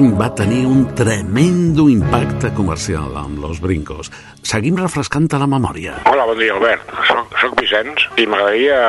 any 0.00 0.12
va 0.16 0.28
tenir 0.34 0.62
un 0.66 0.86
tremendo 0.96 1.84
impacte 1.92 2.50
comercial 2.56 3.16
amb 3.20 3.40
Los 3.42 3.60
Brincos. 3.60 4.08
Seguim 4.50 4.78
refrescant 4.80 5.28
la 5.42 5.48
memòria. 5.50 5.98
Hola, 6.08 6.24
bon 6.30 6.40
dia, 6.40 6.54
Albert. 6.56 6.88
Soc, 7.10 7.36
soc 7.42 7.60
Vicenç 7.60 8.06
i 8.16 8.26
m'agradaria 8.30 8.80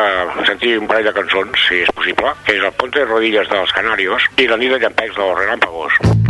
sentir 0.47 0.78
un 0.80 0.88
parell 0.88 1.10
de 1.10 1.15
cançons, 1.19 1.67
si 1.67 1.84
és 1.84 1.91
possible, 1.97 2.32
que 2.47 2.56
és 2.56 2.63
el 2.63 2.76
Ponte 2.80 3.04
de 3.04 3.10
Rodilles 3.10 3.52
dels 3.52 3.76
Canarios 3.76 4.32
i 4.39 4.47
la 4.47 4.60
nit 4.62 4.71
de 4.71 4.84
llampecs 4.86 5.17
dels 5.19 5.39
Relàmpagos. 5.43 6.20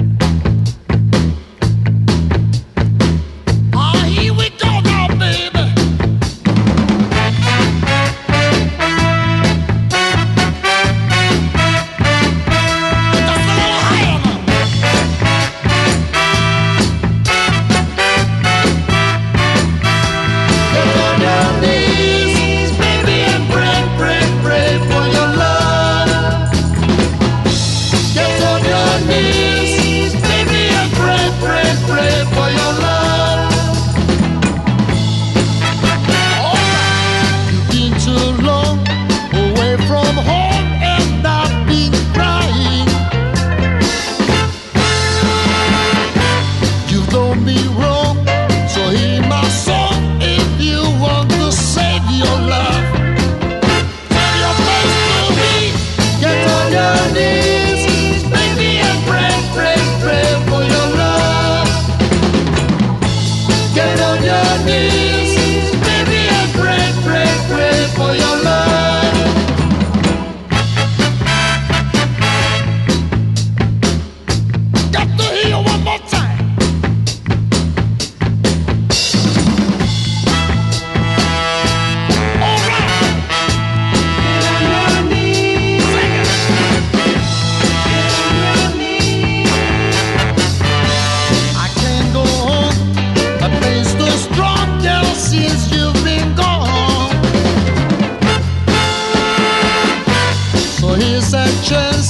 here's 101.02 101.34
a 101.34 101.46
chance. 101.64 102.01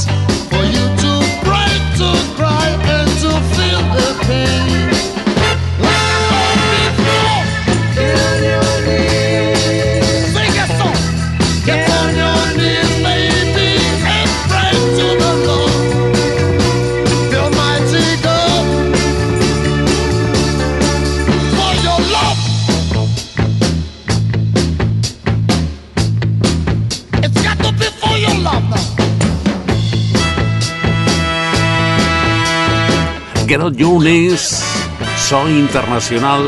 so 35.31 35.47
internacional 35.47 36.43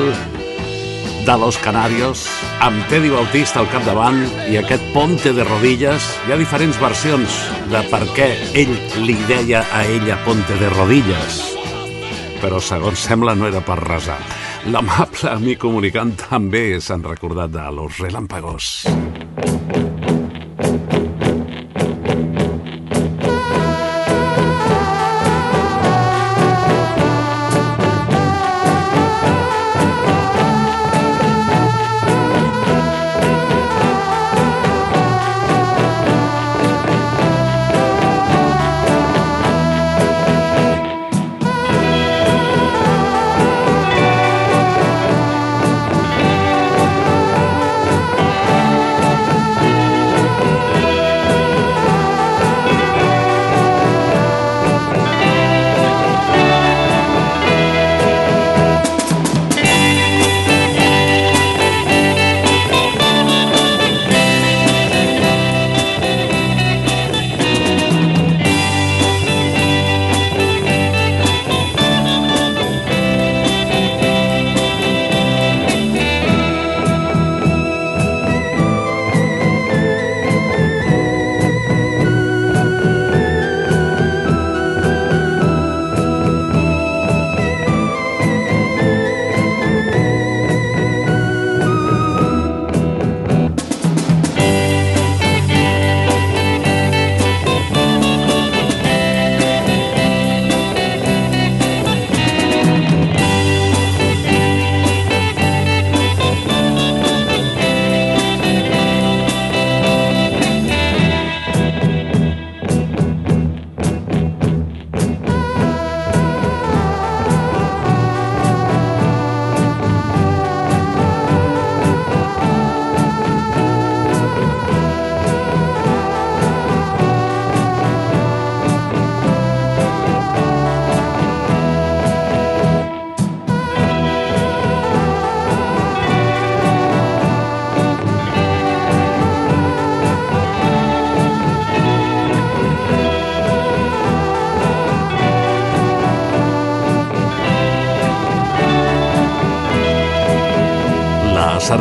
de 1.25 1.37
Los 1.37 1.57
Canarios, 1.57 2.27
amb 2.59 2.85
Teddy 2.89 3.07
Bautista 3.13 3.61
al 3.61 3.69
capdavant 3.71 4.19
i 4.51 4.57
aquest 4.59 4.83
ponte 4.91 5.31
de 5.31 5.45
rodilles. 5.47 6.03
Hi 6.27 6.33
ha 6.33 6.39
diferents 6.41 6.75
versions 6.83 7.37
de 7.71 7.79
per 7.87 8.01
què 8.11 8.27
ell 8.59 8.75
li 9.07 9.15
deia 9.29 9.63
a 9.71 9.85
ella 9.87 10.19
ponte 10.27 10.59
de 10.59 10.67
rodilles, 10.75 11.39
però 12.43 12.59
segons 12.59 13.07
sembla 13.07 13.37
no 13.39 13.47
era 13.47 13.63
per 13.63 13.79
resar. 13.85 14.19
L'amable 14.67 15.31
amic 15.31 15.63
comunicant 15.63 16.11
també 16.27 16.81
s'han 16.83 17.07
recordat 17.07 17.55
de 17.55 17.69
Los 17.71 18.03
Relàmpagos. 18.03 18.73
mm. 18.91 19.22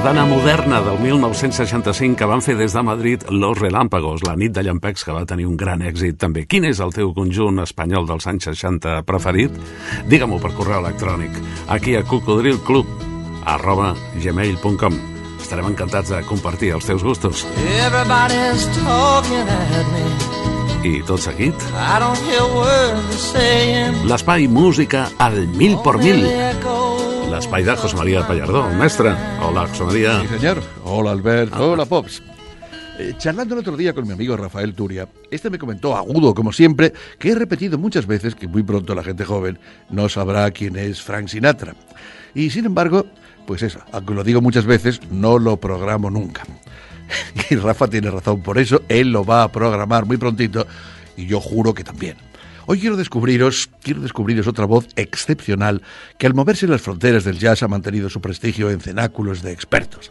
Sardana 0.02 0.26
moderna 0.26 0.80
del 0.80 0.98
1965 0.98 2.16
que 2.18 2.26
van 2.26 2.40
fer 2.42 2.56
des 2.58 2.72
de 2.74 2.82
Madrid 2.82 3.22
Los 3.30 3.60
Relámpagos, 3.60 4.24
la 4.26 4.34
nit 4.34 4.50
de 4.50 4.64
llampecs 4.66 5.04
que 5.06 5.14
va 5.14 5.22
tenir 5.30 5.46
un 5.46 5.54
gran 5.56 5.78
èxit 5.78 6.16
també. 6.18 6.42
Quin 6.50 6.64
és 6.66 6.80
el 6.82 6.90
teu 6.90 7.12
conjunt 7.14 7.62
espanyol 7.62 8.08
dels 8.08 8.26
anys 8.26 8.48
60 8.50 9.04
preferit? 9.06 9.54
Digue-m'ho 10.10 10.40
per 10.42 10.50
correu 10.56 10.80
electrònic, 10.82 11.38
aquí 11.70 11.94
a 11.94 12.02
cocodrilclub 12.02 12.90
arroba 13.46 13.92
gmail.com 14.18 14.98
Estarem 15.38 15.70
encantats 15.70 16.10
de 16.10 16.24
compartir 16.26 16.72
els 16.74 16.90
teus 16.90 17.06
gustos. 17.06 17.46
Everybody's 17.62 18.66
talking 18.82 19.54
at 19.54 19.86
me. 19.94 20.02
I 20.82 20.98
tot 21.06 21.22
seguit, 21.22 21.54
l'espai 24.10 24.50
música 24.50 25.06
al 25.22 25.44
mil 25.54 25.78
por 25.86 26.02
mil. 26.02 26.26
De 27.50 27.76
José 27.76 27.96
María 27.96 28.26
Pallardó. 28.26 28.66
Mestre, 28.70 29.12
hola, 29.42 29.66
José 29.66 29.84
María. 29.84 30.20
Sí, 30.22 30.28
señor. 30.38 30.62
Hola, 30.84 31.10
Albert. 31.10 31.52
Hola, 31.54 31.84
Pops. 31.84 32.22
Eh, 32.98 33.14
charlando 33.18 33.54
el 33.54 33.60
otro 33.60 33.76
día 33.76 33.92
con 33.92 34.06
mi 34.06 34.14
amigo 34.14 34.36
Rafael 34.38 34.72
Turia, 34.74 35.06
este 35.30 35.50
me 35.50 35.58
comentó, 35.58 35.94
agudo 35.94 36.34
como 36.34 36.52
siempre, 36.52 36.94
que 37.18 37.30
he 37.30 37.34
repetido 37.34 37.76
muchas 37.76 38.06
veces 38.06 38.34
que 38.34 38.48
muy 38.48 38.62
pronto 38.62 38.94
la 38.94 39.04
gente 39.04 39.24
joven 39.24 39.58
no 39.90 40.08
sabrá 40.08 40.50
quién 40.50 40.76
es 40.76 41.02
Frank 41.02 41.28
Sinatra. 41.28 41.74
Y 42.34 42.48
sin 42.50 42.64
embargo, 42.64 43.04
pues 43.46 43.62
eso, 43.62 43.80
aunque 43.92 44.14
lo 44.14 44.24
digo 44.24 44.40
muchas 44.40 44.64
veces, 44.64 45.00
no 45.10 45.38
lo 45.38 45.58
programo 45.58 46.10
nunca. 46.10 46.44
Y 47.50 47.56
Rafa 47.56 47.86
tiene 47.88 48.10
razón 48.10 48.40
por 48.40 48.56
eso, 48.56 48.80
él 48.88 49.12
lo 49.12 49.24
va 49.26 49.42
a 49.42 49.52
programar 49.52 50.06
muy 50.06 50.16
prontito 50.16 50.66
y 51.16 51.26
yo 51.26 51.38
juro 51.38 51.74
que 51.74 51.84
también. 51.84 52.16
Hoy 52.72 52.80
quiero 52.80 52.96
descubriros, 52.96 53.68
quiero 53.82 54.00
descubriros 54.00 54.46
otra 54.46 54.64
voz 54.64 54.88
excepcional 54.96 55.82
que 56.16 56.26
al 56.26 56.32
moverse 56.32 56.64
en 56.64 56.72
las 56.72 56.80
fronteras 56.80 57.22
del 57.22 57.38
jazz 57.38 57.62
ha 57.62 57.68
mantenido 57.68 58.08
su 58.08 58.22
prestigio 58.22 58.70
en 58.70 58.80
cenáculos 58.80 59.42
de 59.42 59.52
expertos. 59.52 60.10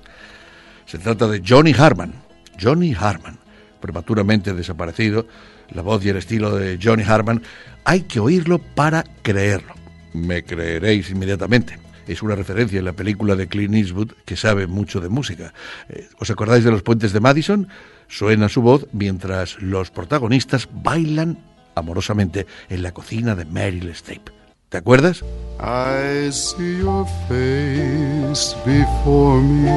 Se 0.85 0.99
trata 0.99 1.27
de 1.27 1.41
Johnny 1.43 1.73
Harman. 1.75 2.13
Johnny 2.61 2.93
Harman, 2.93 3.39
prematuramente 3.79 4.53
desaparecido, 4.53 5.25
la 5.71 5.81
voz 5.81 6.05
y 6.05 6.09
el 6.09 6.17
estilo 6.17 6.55
de 6.55 6.77
Johnny 6.79 7.01
Harman, 7.01 7.41
hay 7.83 8.01
que 8.01 8.19
oírlo 8.19 8.59
para 8.59 9.05
creerlo. 9.23 9.73
Me 10.13 10.43
creeréis 10.43 11.09
inmediatamente. 11.09 11.79
Es 12.05 12.21
una 12.21 12.35
referencia 12.35 12.77
en 12.77 12.85
la 12.85 12.93
película 12.93 13.35
de 13.35 13.47
Clint 13.47 13.73
Eastwood 13.73 14.11
que 14.23 14.35
sabe 14.35 14.67
mucho 14.67 15.01
de 15.01 15.09
música. 15.09 15.51
Eh, 15.89 16.07
¿Os 16.19 16.29
acordáis 16.29 16.63
de 16.63 16.69
los 16.69 16.83
puentes 16.83 17.11
de 17.11 17.21
Madison? 17.21 17.69
Suena 18.07 18.49
su 18.49 18.61
voz 18.61 18.85
mientras 18.91 19.59
los 19.59 19.89
protagonistas 19.89 20.69
bailan 20.71 21.39
amorosamente 21.75 22.47
en 22.69 22.83
la 22.83 22.91
cocina 22.91 23.35
de 23.35 23.45
Meryl 23.45 23.89
Streep. 23.89 24.29
¿Te 24.69 24.77
acuerdas? 24.77 25.23
I 25.59 26.31
see 26.31 26.79
your 26.79 27.05
face 27.27 28.55
before 28.65 29.41
me, 29.41 29.67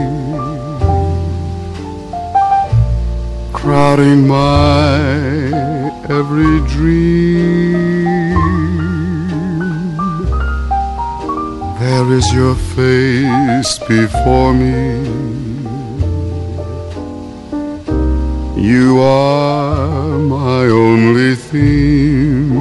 crowding 3.52 4.28
my 4.28 5.74
every 6.08 6.60
dream. 6.68 7.94
There 11.80 12.12
is 12.16 12.32
your 12.32 12.54
face 12.54 13.78
before 13.88 14.54
me. 14.54 15.33
You 18.64 18.98
are 18.98 20.18
my 20.18 20.64
only 20.84 21.34
theme. 21.34 22.56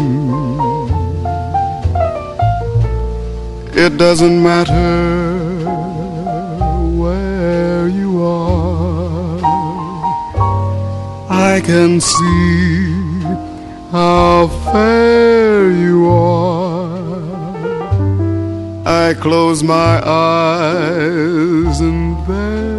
It 3.74 3.96
doesn't 3.98 4.44
matter 4.44 5.64
where 7.00 7.88
you 7.88 8.22
are. 8.22 9.40
I 11.30 11.62
can 11.62 12.02
see 12.02 13.22
how 13.90 14.50
fair 14.74 15.72
you 15.72 16.10
are. 16.10 17.00
I 18.86 19.14
close 19.14 19.64
my 19.64 20.02
eyes 20.06 21.80
and 21.80 22.28
there 22.28 22.73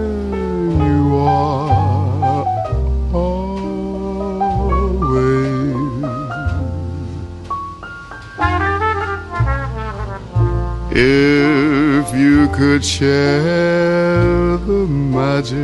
If 10.96 12.14
you 12.14 12.46
could 12.50 12.84
share 12.84 14.56
the 14.58 14.86
magic, 14.86 15.58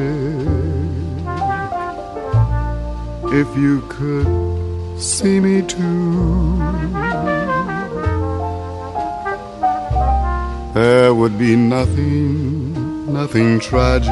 if 3.32 3.56
you 3.56 3.80
could 3.88 5.00
see 5.00 5.38
me 5.38 5.62
too, 5.62 6.56
there 10.74 11.14
would 11.14 11.38
be 11.38 11.54
nothing, 11.54 13.12
nothing 13.12 13.60
tragic 13.60 14.10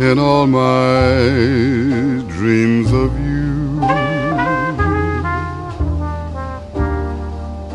in 0.00 0.18
all 0.18 0.48
my 0.48 2.24
dreams 2.26 2.90
of 2.90 3.16
you. 3.20 3.51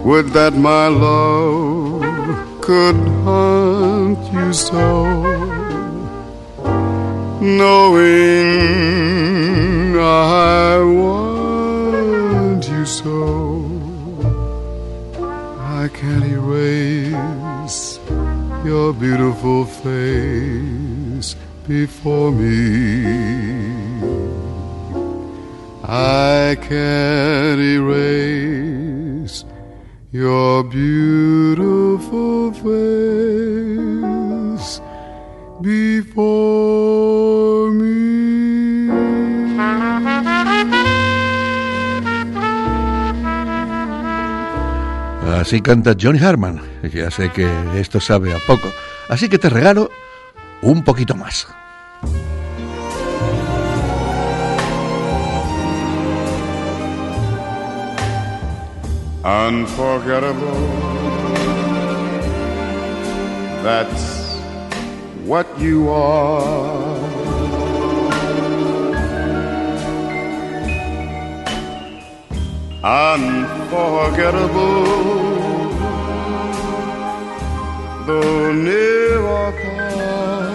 Would 0.08 0.28
that 0.30 0.53
my 0.53 0.88
love 0.88 2.01
could 2.62 2.95
haunt 3.26 4.32
you 4.32 4.53
so, 4.53 5.03
knowing 7.41 8.39
I 9.99 10.80
want 11.01 12.70
you 12.70 12.86
so. 12.86 13.66
I 15.82 15.89
can't 15.89 16.24
erase 16.24 17.99
your 18.64 18.93
beautiful 18.93 19.66
face 19.66 21.36
before 21.68 22.32
me. 22.32 22.55
I 25.84 26.55
can't 26.62 27.60
erase 27.60 28.86
your 30.12 30.64
beautiful 30.64 32.53
face 32.53 32.72
before 35.62 36.58
Así 45.47 45.62
canta 45.62 45.95
Johnny 45.97 46.20
Harman. 46.20 46.60
Ya 46.91 47.10
sé 47.10 47.32
que 47.32 47.47
esto 47.80 48.01
sabe 48.01 48.34
a 48.34 48.38
poco. 48.47 48.68
Así 49.08 49.30
que 49.30 49.38
te 49.38 49.49
regalo 49.49 49.89
un 50.62 50.84
poquito 50.84 51.16
más. 51.16 51.47
Unforgettable. 59.28 60.55
That's 63.61 64.38
what 65.25 65.47
you 65.59 65.89
are. 65.89 66.95
Unforgettable, 72.84 74.86
though 78.05 78.53
near 78.53 79.19
or 79.19 79.51
far. 79.51 80.47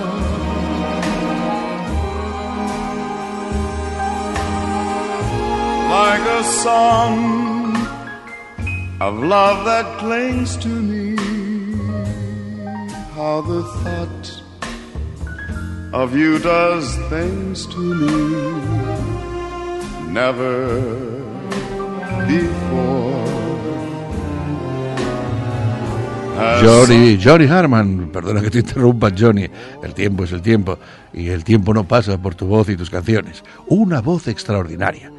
Like 5.90 6.22
a 6.40 6.44
song 6.44 7.51
of 9.02 9.18
love 9.18 9.64
that 9.64 9.98
clings 9.98 10.56
to 10.58 10.68
me. 10.68 11.16
How 13.16 13.40
the 13.40 13.62
thought 13.82 14.26
of 15.92 16.14
you 16.14 16.38
does 16.38 16.86
things 17.10 17.66
to 17.66 17.80
me. 17.80 18.14
Never 20.12 20.54
before. 22.28 23.22
Johnny, 26.62 27.18
Johnny 27.18 27.46
Harman, 27.46 28.10
perdona 28.12 28.40
que 28.40 28.50
te 28.50 28.60
interrumpa, 28.60 29.10
Johnny. 29.10 29.48
El 29.82 29.94
tiempo 29.94 30.22
es 30.24 30.32
el 30.32 30.42
tiempo 30.42 30.78
y 31.12 31.28
el 31.28 31.42
tiempo 31.42 31.74
no 31.74 31.82
pasa 31.84 32.18
por 32.18 32.36
tu 32.36 32.46
voz 32.46 32.68
y 32.68 32.76
tus 32.76 32.88
canciones. 32.88 33.42
Una 33.66 34.00
voz 34.00 34.28
extraordinaria. 34.28 35.10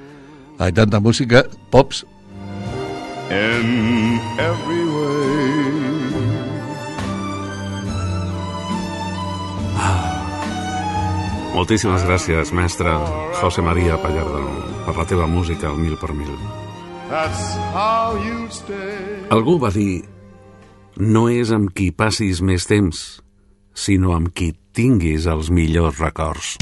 Hay 0.57 0.71
tanta 0.71 1.01
música, 1.01 1.45
pops, 1.69 2.05
in 3.29 4.19
every 4.37 4.83
way. 4.95 5.73
Ah, 9.77 11.53
moltíssimes 11.53 12.03
gràcies, 12.03 12.51
mestre 12.51 12.91
José 13.41 13.61
María 13.61 13.97
Pallardo, 14.01 14.43
per 14.85 14.97
la 14.97 15.05
teva 15.05 15.27
música 15.27 15.69
al 15.69 15.77
mil 15.77 15.97
per 15.97 16.13
mil. 16.13 16.33
Algú 19.29 19.59
va 19.61 19.69
dir 19.69 20.03
no 20.97 21.27
és 21.29 21.51
amb 21.53 21.71
qui 21.73 21.91
passis 21.91 22.41
més 22.41 22.67
temps, 22.69 23.21
sinó 23.73 24.13
amb 24.17 24.33
qui 24.33 24.53
tinguis 24.73 25.25
els 25.29 25.49
millors 25.49 25.99
records. 26.01 26.57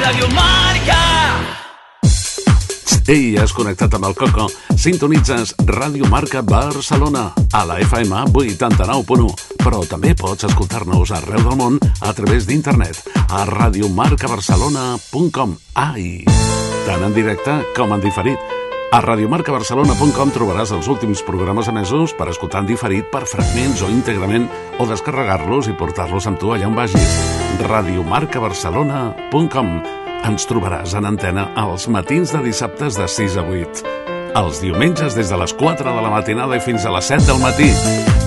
Radio 0.00 0.28
Marca 0.34 1.09
Ei, 3.08 3.36
has 3.40 3.54
connectat 3.56 3.94
amb 3.96 4.04
el 4.08 4.14
Coco? 4.18 4.48
Sintonitzes 4.76 5.54
Ràdio 5.68 6.08
Marca 6.10 6.42
Barcelona 6.42 7.32
a 7.52 7.64
la 7.68 7.78
FM 7.80 8.24
89.1, 8.34 9.34
però 9.62 9.84
també 9.88 10.14
pots 10.18 10.44
escoltar-nos 10.48 11.10
arreu 11.16 11.42
del 11.46 11.56
món 11.58 11.78
a 12.00 12.12
través 12.16 12.46
d'internet 12.48 12.96
a 13.28 13.44
radiomarcabarcelona.com. 13.48 15.56
Ai, 15.74 16.24
tant 16.86 17.02
en 17.06 17.14
directe 17.16 17.52
com 17.76 17.92
en 17.96 18.02
diferit. 18.04 18.38
A 18.90 18.98
radiomarcabarcelona.com 19.04 20.30
trobaràs 20.34 20.72
els 20.74 20.88
últims 20.90 21.22
programes 21.22 21.68
emesos 21.70 22.10
per 22.18 22.26
escoltar 22.32 22.60
en 22.64 22.68
diferit 22.72 23.06
per 23.12 23.22
fragments 23.30 23.82
o 23.86 23.88
íntegrament 23.92 24.50
o 24.82 24.84
descarregar-los 24.90 25.70
i 25.70 25.78
portar-los 25.78 26.26
amb 26.26 26.42
tu 26.42 26.50
allà 26.50 26.66
on 26.66 26.74
vagis. 26.74 27.10
radiomarcabarcelona.com 27.70 29.99
Ens 30.28 30.44
trobaràs 30.44 30.92
en 30.98 31.06
antena 31.08 31.46
els 31.62 31.86
matins 31.88 32.32
de 32.34 32.42
dissabtes 32.44 32.98
de 32.98 33.06
6 33.08 33.38
a 33.40 33.44
8. 33.44 33.84
Els 34.36 34.60
diumenges 34.62 35.16
des 35.16 35.30
de 35.32 35.38
les 35.40 35.54
4 35.56 35.94
de 35.96 36.02
la 36.04 36.10
matinada 36.12 36.58
i 36.58 36.62
fins 36.62 36.84
a 36.84 36.92
les 36.94 37.08
7 37.08 37.24
del 37.26 37.40
matí. 37.40 37.70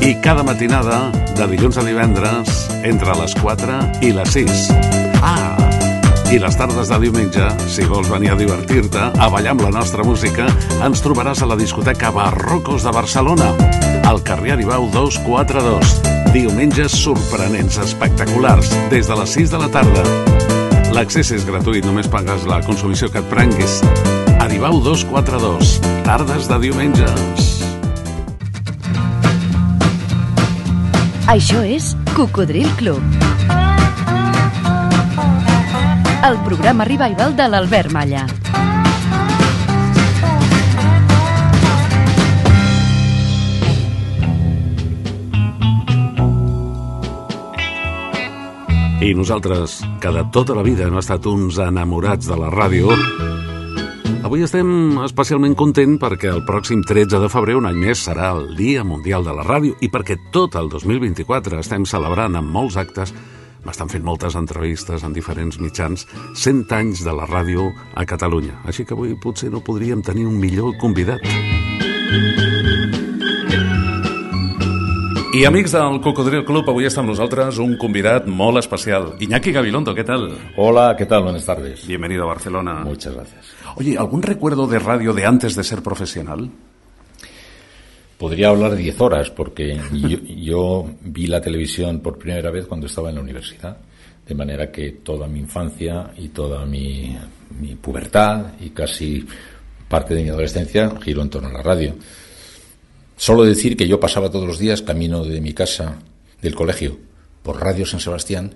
I 0.04 0.16
cada 0.24 0.44
matinada, 0.44 1.06
de 1.38 1.48
dilluns 1.54 1.78
a 1.78 1.86
divendres, 1.86 2.66
entre 2.84 3.16
les 3.22 3.36
4 3.40 3.78
i 4.02 4.12
les 4.18 4.34
6. 4.36 4.66
Ah, 5.22 5.56
i 6.34 6.42
les 6.42 6.58
tardes 6.58 6.90
de 6.90 7.00
diumenge, 7.06 7.46
si 7.70 7.86
vols 7.86 8.10
venir 8.10 8.34
a 8.34 8.40
divertir-te, 8.42 9.12
a 9.14 9.30
ballar 9.30 9.54
amb 9.54 9.68
la 9.68 9.74
nostra 9.78 10.04
música, 10.04 10.50
ens 10.82 11.04
trobaràs 11.06 11.46
a 11.46 11.50
la 11.52 11.60
discoteca 11.60 12.12
Barrocos 12.12 12.84
de 12.84 12.96
Barcelona, 12.96 13.54
al 14.10 14.24
carrer 14.26 14.58
Aribau 14.58 14.90
242. 14.92 16.00
Diumenges 16.34 16.98
sorprenents, 17.06 17.78
espectaculars, 17.78 18.74
des 18.90 19.08
de 19.08 19.22
les 19.22 19.38
6 19.38 19.54
de 19.54 19.62
la 19.62 19.70
tarda. 19.70 20.43
L'accés 20.94 21.32
és 21.34 21.42
gratuït, 21.42 21.82
només 21.88 22.06
pagues 22.06 22.44
la 22.46 22.60
consumició 22.62 23.08
que 23.10 23.18
et 23.24 23.30
prenguis. 23.32 23.80
Aribau 24.44 24.78
242, 24.86 25.80
tardes 26.06 26.46
de 26.52 26.60
diumenges. 26.62 27.48
Això 31.34 31.64
és 31.66 31.96
Cocodril 32.14 32.70
Club. 32.78 33.02
El 36.24 36.38
programa 36.46 36.86
revival 36.86 37.34
de 37.42 37.50
l'Albert 37.50 37.90
Malla. 37.92 38.28
I 49.04 49.12
nosaltres, 49.14 49.82
que 50.00 50.12
de 50.16 50.24
tota 50.32 50.56
la 50.56 50.64
vida 50.64 50.86
hem 50.88 50.96
estat 50.96 51.26
uns 51.28 51.58
enamorats 51.60 52.30
de 52.30 52.38
la 52.40 52.48
ràdio, 52.48 52.88
avui 54.24 54.46
estem 54.46 54.96
especialment 55.04 55.58
content 55.60 55.98
perquè 56.00 56.32
el 56.32 56.46
pròxim 56.48 56.86
13 56.88 57.20
de 57.20 57.28
febrer, 57.28 57.58
un 57.60 57.68
any 57.68 57.82
més, 57.84 58.00
serà 58.08 58.32
el 58.38 58.54
Dia 58.56 58.86
Mundial 58.88 59.28
de 59.28 59.36
la 59.36 59.44
Ràdio 59.44 59.76
i 59.84 59.92
perquè 59.92 60.16
tot 60.32 60.56
el 60.56 60.72
2024 60.72 61.60
estem 61.60 61.84
celebrant 61.84 62.40
amb 62.40 62.56
molts 62.56 62.80
actes 62.80 63.12
M'estan 63.64 63.88
fent 63.88 64.04
moltes 64.04 64.36
entrevistes 64.36 65.06
en 65.08 65.14
diferents 65.16 65.60
mitjans 65.64 66.04
100 66.36 66.74
anys 66.76 67.04
de 67.08 67.14
la 67.16 67.24
ràdio 67.30 67.70
a 67.96 68.04
Catalunya. 68.04 68.58
Així 68.68 68.84
que 68.84 68.92
avui 68.92 69.16
potser 69.16 69.54
no 69.54 69.64
podríem 69.64 70.04
tenir 70.04 70.28
un 70.28 70.36
millor 70.40 70.76
convidat. 70.84 71.24
I 75.34 75.46
amics 75.46 75.72
del 75.74 75.96
Cocodril 75.98 76.44
Club, 76.46 76.68
avui 76.70 76.86
està 76.86 77.00
amb 77.02 77.10
nosaltres 77.10 77.58
un 77.58 77.72
convidat 77.82 78.28
molt 78.30 78.60
especial. 78.60 79.16
Iñaki 79.18 79.50
Gabilondo, 79.52 79.96
¿qué 79.98 80.04
tal? 80.04 80.28
Hola, 80.58 80.94
¿qué 80.96 81.08
tal? 81.08 81.24
Buenas 81.24 81.44
tardes. 81.44 81.88
Bienvenido 81.88 82.26
a 82.26 82.28
Barcelona. 82.28 82.84
Muchas 82.86 83.16
gracias. 83.16 83.48
Oye, 83.76 83.98
¿algún 83.98 84.22
recuerdo 84.22 84.68
de 84.68 84.78
radio 84.78 85.12
de 85.12 85.26
antes 85.26 85.56
de 85.56 85.64
ser 85.64 85.82
profesional? 85.82 86.52
Podría 88.20 88.50
hablar 88.50 88.76
10 88.76 89.02
horas 89.02 89.32
porque 89.32 89.76
yo, 89.92 90.20
yo, 90.20 90.86
vi 91.02 91.26
la 91.26 91.42
televisión 91.42 92.02
por 92.02 92.20
primera 92.20 92.52
vez 92.52 92.68
cuando 92.68 92.86
estaba 92.86 93.10
en 93.10 93.16
la 93.16 93.22
universidad. 93.22 93.76
De 94.28 94.36
manera 94.36 94.72
que 94.72 95.02
toda 95.04 95.26
mi 95.26 95.40
infancia 95.40 96.12
y 96.16 96.28
toda 96.28 96.64
mi, 96.68 97.18
mi 97.60 97.74
pubertad 97.74 98.54
y 98.60 98.70
casi 98.70 99.26
parte 99.90 100.14
de 100.14 100.22
mi 100.22 100.30
adolescencia 100.30 100.92
giró 101.02 101.24
en 101.24 101.32
torno 101.32 101.50
a 101.50 101.54
la 101.54 101.64
radio. 101.64 101.96
Solo 103.16 103.44
decir 103.44 103.78
que 103.78 103.88
yo 103.88 104.00
pasaba 104.00 104.32
todos 104.32 104.48
los 104.48 104.60
días 104.60 104.82
camino 104.82 105.24
de 105.24 105.42
mi 105.42 105.54
casa, 105.54 106.00
del 106.42 106.56
colegio, 106.56 106.98
por 107.42 107.62
Radio 107.62 107.86
San 107.86 108.00
Sebastián 108.00 108.56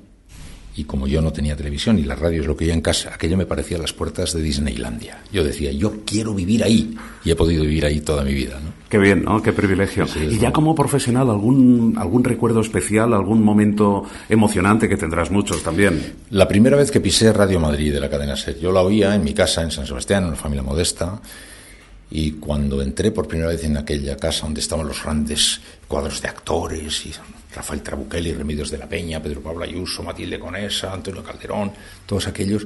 y 0.77 0.83
como 0.83 1.07
yo 1.07 1.23
no 1.23 1.33
tenía 1.33 1.55
televisión 1.55 1.97
y 1.97 2.03
la 2.03 2.15
radio 2.15 2.41
es 2.41 2.47
lo 2.47 2.55
que 2.55 2.67
yo 2.67 2.73
en 2.73 2.81
casa, 2.81 3.11
aquello 3.11 3.35
me 3.35 3.47
parecía 3.47 3.79
las 3.79 3.93
puertas 3.93 4.33
de 4.33 4.43
Disneylandia. 4.43 5.23
Yo 5.33 5.43
decía, 5.43 5.71
yo 5.71 6.05
quiero 6.05 6.35
vivir 6.35 6.63
ahí 6.63 6.95
y 7.25 7.31
he 7.31 7.35
podido 7.35 7.63
vivir 7.63 7.83
ahí 7.83 7.99
toda 8.01 8.23
mi 8.23 8.33
vida. 8.33 8.59
¿no? 8.63 8.73
Qué 8.87 8.99
bien, 8.99 9.23
¿no? 9.23 9.41
Qué 9.41 9.53
privilegio. 9.53 10.05
Sí, 10.05 10.19
y 10.29 10.37
ya 10.37 10.53
como 10.53 10.75
profesional, 10.75 11.31
¿algún, 11.31 11.95
¿algún 11.97 12.23
recuerdo 12.23 12.61
especial, 12.61 13.13
algún 13.13 13.41
momento 13.41 14.03
emocionante 14.29 14.87
que 14.87 14.97
tendrás 14.97 15.31
muchos 15.31 15.63
también? 15.63 16.13
La 16.29 16.47
primera 16.47 16.77
vez 16.77 16.91
que 16.91 17.01
pisé 17.01 17.33
Radio 17.33 17.59
Madrid 17.59 17.91
de 17.91 17.99
la 17.99 18.09
cadena 18.09 18.35
SER, 18.35 18.59
yo 18.59 18.71
la 18.71 18.81
oía 18.81 19.15
en 19.15 19.23
mi 19.23 19.33
casa 19.33 19.63
en 19.63 19.71
San 19.71 19.87
Sebastián, 19.87 20.23
en 20.23 20.29
una 20.29 20.37
familia 20.37 20.61
modesta, 20.61 21.19
y 22.09 22.31
cuando 22.33 22.81
entré 22.81 23.11
por 23.11 23.27
primera 23.27 23.49
vez 23.49 23.63
en 23.63 23.77
aquella 23.77 24.15
casa 24.15 24.45
donde 24.45 24.61
estaban 24.61 24.87
los 24.87 25.03
grandes 25.03 25.59
cuadros 25.87 26.21
de 26.21 26.29
actores, 26.29 27.05
y 27.05 27.11
Rafael 27.53 27.81
Trabuchelli, 27.81 28.33
Remedios 28.33 28.71
de 28.71 28.77
la 28.77 28.87
Peña, 28.87 29.21
Pedro 29.21 29.41
Pablo 29.41 29.63
Ayuso, 29.63 30.03
Matilde 30.03 30.39
Conesa, 30.39 30.93
Antonio 30.93 31.23
Calderón, 31.23 31.71
todos 32.05 32.27
aquellos, 32.27 32.65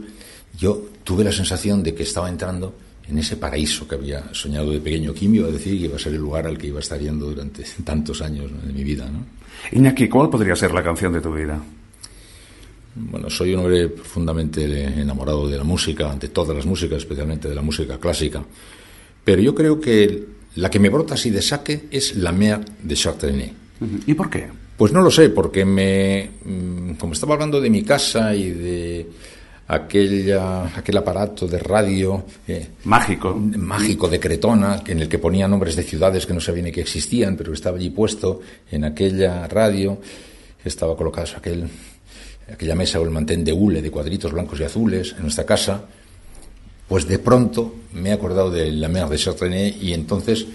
yo 0.58 0.90
tuve 1.04 1.24
la 1.24 1.32
sensación 1.32 1.82
de 1.82 1.96
que 1.96 2.04
estaba 2.04 2.30
entrando 2.30 2.74
en 3.08 3.18
ese 3.18 3.38
paraíso 3.38 3.88
que 3.88 3.96
había 3.96 4.34
soñado 4.34 4.72
de 4.72 4.80
pequeño. 4.80 5.14
¿Quién 5.14 5.32
me 5.32 5.38
iba 5.38 5.48
a 5.48 5.52
decir 5.52 5.78
que 5.78 5.86
iba 5.86 5.96
a 5.96 6.00
ser 6.00 6.14
el 6.14 6.20
lugar 6.20 6.46
al 6.46 6.58
que 6.58 6.68
iba 6.68 6.78
a 6.78 6.82
estar 6.82 7.00
yendo 7.00 7.26
durante 7.26 7.64
tantos 7.84 8.22
años 8.22 8.52
de 8.66 8.74
mi 8.74 8.84
vida? 8.84 9.10
¿no? 9.10 9.26
Iñaki, 9.72 10.08
¿cuál 10.08 10.30
podría 10.30 10.56
ser 10.56 10.72
la 10.74 10.84
canción 10.84 11.14
de 11.14 11.22
tu 11.22 11.34
vida? 11.34 11.62
Bueno, 12.94 13.30
soy 13.30 13.54
un 13.54 13.62
hombre 13.62 13.88
profundamente 13.88 14.66
enamorado 15.02 15.48
de 15.48 15.58
la 15.58 15.64
música, 15.64 16.14
de 16.16 16.28
todas 16.28 16.56
las 16.56 16.66
músicas, 16.66 17.00
especialmente 17.00 17.48
de 17.48 17.56
la 17.56 17.62
música 17.62 17.98
clásica. 17.98 18.44
Pero 19.24 19.42
yo 19.42 19.54
creo 19.54 19.80
que 19.80 20.26
la 20.56 20.70
que 20.70 20.80
me 20.80 20.90
brota 20.90 21.14
así 21.14 21.30
de 21.30 21.42
saque 21.42 21.88
es 21.92 22.16
La 22.16 22.32
Mer 22.32 22.60
de 22.82 22.96
Chartrené. 22.96 23.54
¿Y 24.06 24.14
por 24.14 24.30
qué? 24.30 24.48
Pues 24.78 24.92
no 24.92 25.02
lo 25.02 25.12
sé, 25.12 25.30
porque 25.30 25.64
me, 25.64 26.30
mm, 26.44 26.94
como 26.94 27.14
estaba 27.14 27.34
hablando 27.36 27.62
de 27.62 27.70
mi 27.70 27.84
casa 27.84 28.36
y 28.36 28.50
de 28.50 29.08
aquella, 29.68 30.66
aquel 30.76 30.98
aparato 30.98 31.48
de 31.48 31.60
radio 31.60 32.26
eh, 32.48 32.68
Mágico. 32.84 33.34
mágico 33.36 34.10
de 34.10 34.20
Cretona, 34.20 34.84
en 34.86 35.00
el 35.00 35.08
que 35.08 35.20
ponía 35.20 35.48
nombres 35.48 35.76
de 35.76 35.84
ciudades 35.84 36.26
que 36.26 36.34
no 36.34 36.42
sabía 36.42 36.64
ni 36.64 36.72
que 36.72 36.82
existían, 36.82 37.38
pero 37.38 37.54
estaba 37.54 37.78
allí 37.78 37.90
puesto 37.90 38.42
en 38.70 38.84
aquella 38.84 39.48
radio, 39.48 40.00
estaba 40.64 40.98
colocado 40.98 41.28
aquel, 41.38 41.70
aquella 42.52 42.76
mesa 42.76 43.00
o 43.00 43.04
el 43.04 43.12
mantén 43.12 43.46
de 43.46 43.54
hule 43.54 43.82
de 43.82 43.92
cuadritos 43.92 44.34
blancos 44.34 44.60
y 44.60 44.64
azules 44.64 45.16
en 45.16 45.24
nuestra 45.24 45.46
casa, 45.46 45.86
pues 46.92 47.08
de 47.08 47.20
pronto 47.20 47.74
me 47.94 48.10
he 48.10 48.12
acordado 48.12 48.52
de 48.52 48.70
La 48.70 48.90
Mer 48.90 49.08
de 49.08 49.18
Chartrené 49.18 49.78
y 49.80 49.94
entonces 49.94 50.46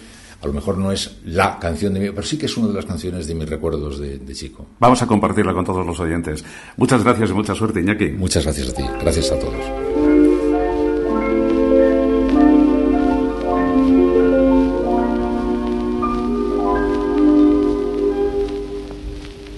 a 0.43 0.47
lo 0.47 0.53
mejor 0.53 0.77
no 0.77 0.93
es 0.93 1.17
la 1.25 1.59
canción 1.59 1.95
de 1.95 2.01
mi, 2.01 2.11
pero 2.11 2.25
sí 2.25 2.37
que 2.37 2.45
es 2.45 2.55
una 2.59 2.69
de 2.69 2.75
las 2.75 2.85
canciones 2.85 3.27
de 3.27 3.35
mis 3.35 3.49
recuerdos 3.49 3.99
de, 3.99 4.19
de 4.19 4.35
chico. 4.35 4.67
Vamos 4.79 5.01
a 5.01 5.07
compartirla 5.07 5.55
con 5.55 5.65
todos 5.65 5.87
los 5.87 5.99
oyentes. 5.99 6.45
Muchas 6.77 7.03
gracias 7.03 7.31
y 7.31 7.33
mucha 7.33 7.55
suerte, 7.55 7.81
Iñaki. 7.81 8.11
Muchas 8.11 8.45
gracias 8.45 8.69
a 8.69 8.75
ti, 8.75 8.83
gracias 9.01 9.33
a 9.33 9.39
todos. 9.39 9.55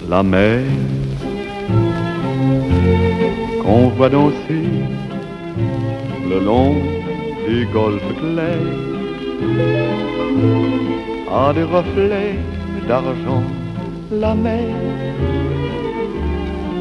La 0.07 0.23
mer 0.23 0.63
qu'on 3.65 3.89
voit 3.89 4.09
danser 4.09 5.09
le 6.29 6.39
long 6.39 6.75
des 7.47 7.65
golfes 7.73 8.13
clairs 8.21 8.77
a 11.31 11.53
des 11.53 11.63
reflets 11.63 12.35
d'argent. 12.87 13.43
La 14.11 14.35
mer, 14.35 14.69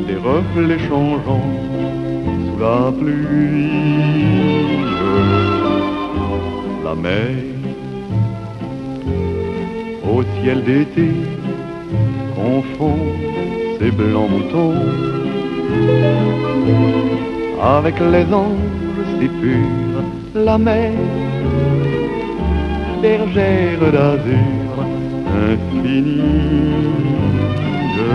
des 0.06 0.20
reflets 0.30 0.82
changeants 0.88 1.50
sous 2.44 2.58
la 2.60 2.92
pluie. 2.98 3.70
La 6.84 6.94
mer, 6.94 7.30
au 10.12 10.22
ciel 10.34 10.62
d'été, 10.64 11.10
confond 12.34 12.98
ses 13.78 13.90
blancs 13.90 14.30
moutons 14.30 14.74
avec 17.76 17.94
les 18.00 18.26
anges 18.32 18.87
si 19.20 19.28
purs, 19.28 20.02
la 20.34 20.58
mer, 20.58 20.92
bergère 23.02 23.80
d'azur 23.94 24.72
infinie. 25.48 26.22
Je 27.96 28.12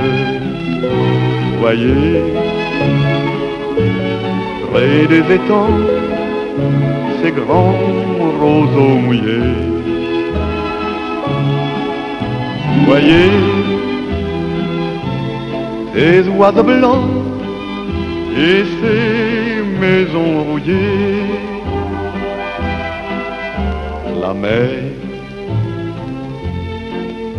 voyais 1.59 2.23
près 4.71 5.07
des 5.07 5.25
étangs 5.35 5.79
ces 7.21 7.31
grands 7.31 7.75
roseaux 8.41 8.97
mouillés. 9.05 9.55
Voyez 12.85 13.29
ces 15.93 16.27
oiseaux 16.29 16.63
blancs 16.63 17.09
et 18.37 18.63
ces 18.79 19.22
maisons 19.83 20.43
rouillées. 20.47 21.27
La 24.21 24.33
mer 24.33 24.69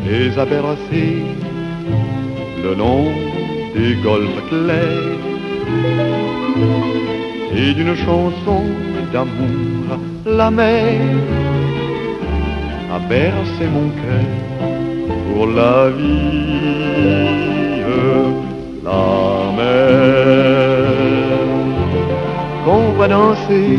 les 0.06 0.38
a 0.42 0.44
bercés 0.44 1.22
le 2.64 2.72
long 2.82 3.06
des 3.76 3.92
golfes 4.08 4.42
clairs 4.50 5.22
et 7.60 7.70
d'une 7.76 7.96
chanson 8.06 8.62
d'amour 9.12 9.86
la 10.26 10.50
mer 10.50 11.00
a 12.96 12.98
bercé 13.14 13.64
mon 13.76 13.88
cœur 14.02 14.30
pour 15.26 15.46
la 15.58 15.90
vie. 15.98 16.64
La 18.84 19.52
mer 19.58 20.53
va 23.04 23.08
danser 23.08 23.78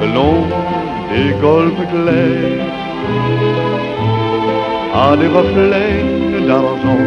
le 0.00 0.06
long 0.14 0.44
des 1.12 1.32
golfes 1.40 1.84
clairs 1.92 2.64
à 4.94 5.16
des 5.16 5.28
reflets 5.28 6.46
d'argent. 6.46 7.04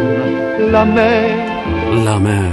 La 0.72 0.86
mer, 0.86 1.30
La 2.05 2.20
mer. 2.20 2.51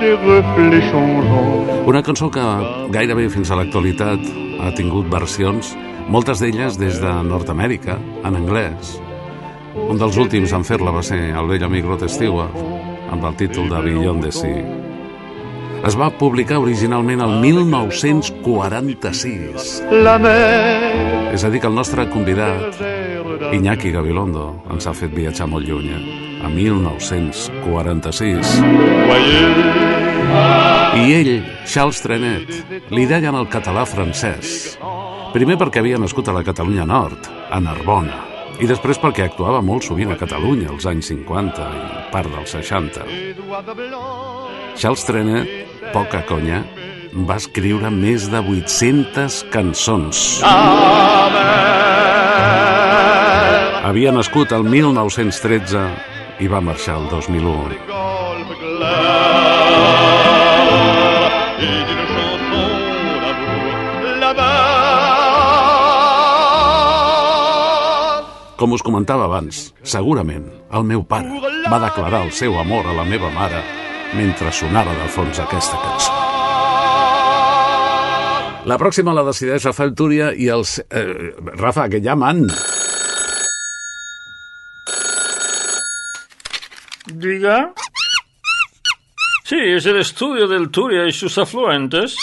des 0.00 0.14
reflets 0.14 0.84
changeants. 0.92 1.86
Una 1.86 2.02
cançó 2.02 2.30
que 2.30 2.44
gairebé 2.90 3.28
fins 3.28 3.50
a 3.50 3.56
l'actualitat 3.56 4.20
ha 4.60 4.70
tingut 4.78 5.10
versions, 5.10 5.74
moltes 6.08 6.40
d'elles 6.40 6.78
des 6.78 7.00
de 7.00 7.12
Nord-Amèrica, 7.30 7.98
en 8.24 8.34
anglès. 8.34 9.00
Un 9.90 9.98
dels 9.98 10.16
últims 10.16 10.52
en 10.52 10.64
fer-la 10.64 10.94
va 10.94 11.02
ser 11.02 11.20
el 11.34 11.50
vell 11.50 11.66
amic 11.66 11.84
Rod 11.84 12.06
Stewart, 12.08 12.56
amb 13.10 13.24
el 13.24 13.34
títol 13.34 13.68
de 13.68 13.82
Beyond 13.88 14.22
the 14.22 14.32
Sea. 14.32 14.73
Es 15.84 15.92
va 16.00 16.06
publicar 16.16 16.56
originalment 16.62 17.20
el 17.20 17.34
1946. 17.42 19.82
La 20.04 20.14
mer, 20.18 21.32
És 21.34 21.44
a 21.44 21.50
dir, 21.50 21.60
que 21.60 21.66
el 21.68 21.74
nostre 21.74 22.08
convidat, 22.08 22.74
Iñaki 23.52 23.90
Gabilondo, 23.92 24.62
ens 24.70 24.86
ha 24.86 24.94
fet 24.96 25.10
viatjar 25.12 25.46
molt 25.50 25.68
lluny, 25.68 25.88
eh? 25.92 26.00
a 26.40 26.48
1946. 26.48 28.62
I 30.94 31.12
ell, 31.20 31.44
Charles 31.68 32.00
Trenet, 32.00 32.48
li 32.88 33.04
deien 33.10 33.34
el 33.34 33.48
català 33.52 33.84
francès. 33.84 34.78
Primer 35.34 35.58
perquè 35.60 35.78
havia 35.82 35.98
nascut 36.00 36.28
a 36.30 36.34
la 36.36 36.44
Catalunya 36.46 36.86
Nord, 36.88 37.20
a 37.50 37.60
Narbona, 37.60 38.33
i 38.62 38.68
després 38.70 39.00
perquè 39.02 39.26
actuava 39.26 39.60
molt 39.64 39.86
sovint 39.86 40.12
a 40.12 40.18
Catalunya 40.20 40.70
als 40.74 40.86
anys 40.90 41.10
50 41.10 41.66
i 41.74 41.82
part 42.12 42.30
dels 42.30 42.54
60. 42.54 43.06
Charles 44.78 45.04
Trenet, 45.06 45.50
poca 45.94 46.22
conya, 46.28 46.62
va 47.28 47.38
escriure 47.38 47.90
més 47.94 48.28
de 48.30 48.40
800 48.42 49.42
cançons. 49.54 50.24
Havia 53.84 54.14
nascut 54.16 54.54
el 54.56 54.66
1913 54.66 55.84
i 56.42 56.50
va 56.50 56.64
marxar 56.64 56.98
el 57.02 57.10
2001. 57.12 58.03
Com 68.54 68.70
us 68.70 68.82
comentava 68.86 69.24
abans, 69.26 69.72
segurament 69.82 70.44
el 70.78 70.84
meu 70.86 71.02
pare 71.02 71.40
va 71.70 71.80
declarar 71.82 72.22
el 72.26 72.30
seu 72.32 72.54
amor 72.60 72.86
a 72.86 72.94
la 72.94 73.04
meva 73.08 73.30
mare 73.34 73.62
mentre 74.14 74.52
sonava 74.54 74.94
de 74.94 75.08
fons 75.10 75.40
aquesta 75.42 75.80
cançó. 75.82 76.12
La 78.64 78.78
pròxima 78.80 79.12
la 79.12 79.24
decideix 79.26 79.66
Rafael 79.66 79.92
Túria 79.98 80.30
i 80.32 80.46
els... 80.48 80.78
Eh, 80.88 81.34
Rafa, 81.58 81.88
que 81.92 82.00
llaman. 82.00 82.46
Diga. 87.10 87.58
Sí, 89.44 89.60
es 89.60 89.84
el 89.84 89.98
estudio 90.00 90.48
del 90.48 90.70
Turia 90.70 91.04
y 91.06 91.12
sus 91.12 91.36
afluentes. 91.36 92.16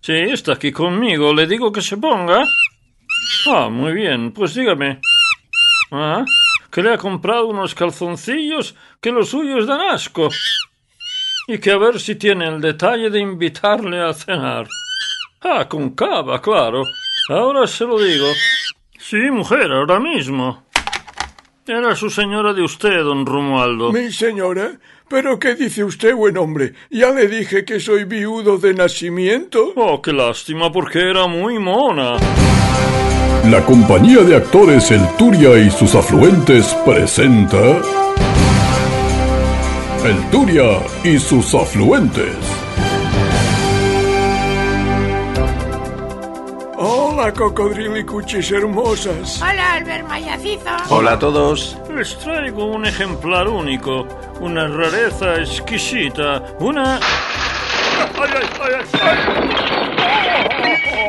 Sí, 0.00 0.14
está 0.32 0.54
aquí 0.54 0.72
conmigo. 0.72 1.34
¿Le 1.34 1.46
digo 1.46 1.70
que 1.70 1.82
se 1.82 1.98
ponga? 1.98 2.44
Ah, 3.50 3.68
muy 3.68 3.92
bien. 3.92 4.32
Pues 4.32 4.54
dígame. 4.54 5.00
Ah, 5.94 6.24
que 6.70 6.82
le 6.82 6.94
ha 6.94 6.96
comprado 6.96 7.46
unos 7.46 7.74
calzoncillos 7.74 8.74
que 8.98 9.12
los 9.12 9.28
suyos 9.28 9.66
dan 9.66 9.82
asco. 9.82 10.30
Y 11.46 11.58
que 11.58 11.70
a 11.70 11.76
ver 11.76 12.00
si 12.00 12.14
tiene 12.14 12.46
el 12.48 12.62
detalle 12.62 13.10
de 13.10 13.20
invitarle 13.20 14.00
a 14.00 14.14
cenar. 14.14 14.66
Ah, 15.42 15.68
con 15.68 15.90
cava, 15.90 16.40
claro. 16.40 16.82
Ahora 17.28 17.66
se 17.66 17.84
lo 17.84 17.98
digo. 17.98 18.26
Sí, 18.98 19.30
mujer, 19.30 19.70
ahora 19.70 20.00
mismo. 20.00 20.64
Era 21.66 21.94
su 21.94 22.08
señora 22.08 22.54
de 22.54 22.62
usted, 22.62 23.04
don 23.04 23.26
Romualdo. 23.26 23.92
Mi 23.92 24.10
señora, 24.10 24.72
¿pero 25.08 25.38
qué 25.38 25.54
dice 25.54 25.84
usted, 25.84 26.14
buen 26.14 26.38
hombre? 26.38 26.72
Ya 26.90 27.10
le 27.10 27.28
dije 27.28 27.66
que 27.66 27.80
soy 27.80 28.04
viudo 28.04 28.56
de 28.56 28.72
nacimiento. 28.72 29.72
Oh, 29.76 30.00
qué 30.00 30.12
lástima, 30.12 30.72
porque 30.72 31.00
era 31.00 31.26
muy 31.26 31.58
mona. 31.58 32.16
La 33.50 33.60
compañía 33.64 34.20
de 34.20 34.36
actores 34.36 34.92
El 34.92 35.04
Turia 35.16 35.58
y 35.58 35.68
sus 35.68 35.96
afluentes 35.96 36.72
presenta. 36.86 37.58
El 40.04 40.30
Turia 40.30 40.78
y 41.02 41.18
sus 41.18 41.52
afluentes. 41.52 42.36
Hola, 46.76 47.32
cocodrilicuchis 47.32 48.52
hermosas. 48.52 49.42
Hola, 49.42 49.72
Albert 49.72 50.08
Mayacizo. 50.08 50.70
Hola 50.88 51.12
a 51.14 51.18
todos. 51.18 51.76
Les 51.92 52.16
traigo 52.18 52.66
un 52.66 52.86
ejemplar 52.86 53.48
único, 53.48 54.06
una 54.40 54.68
rareza 54.68 55.34
exquisita, 55.40 56.44
una... 56.60 56.96
¡Ay, 56.96 58.30
ay, 58.34 58.46
ay, 58.60 58.72
ay! 58.72 59.02
Ay, 59.02 59.81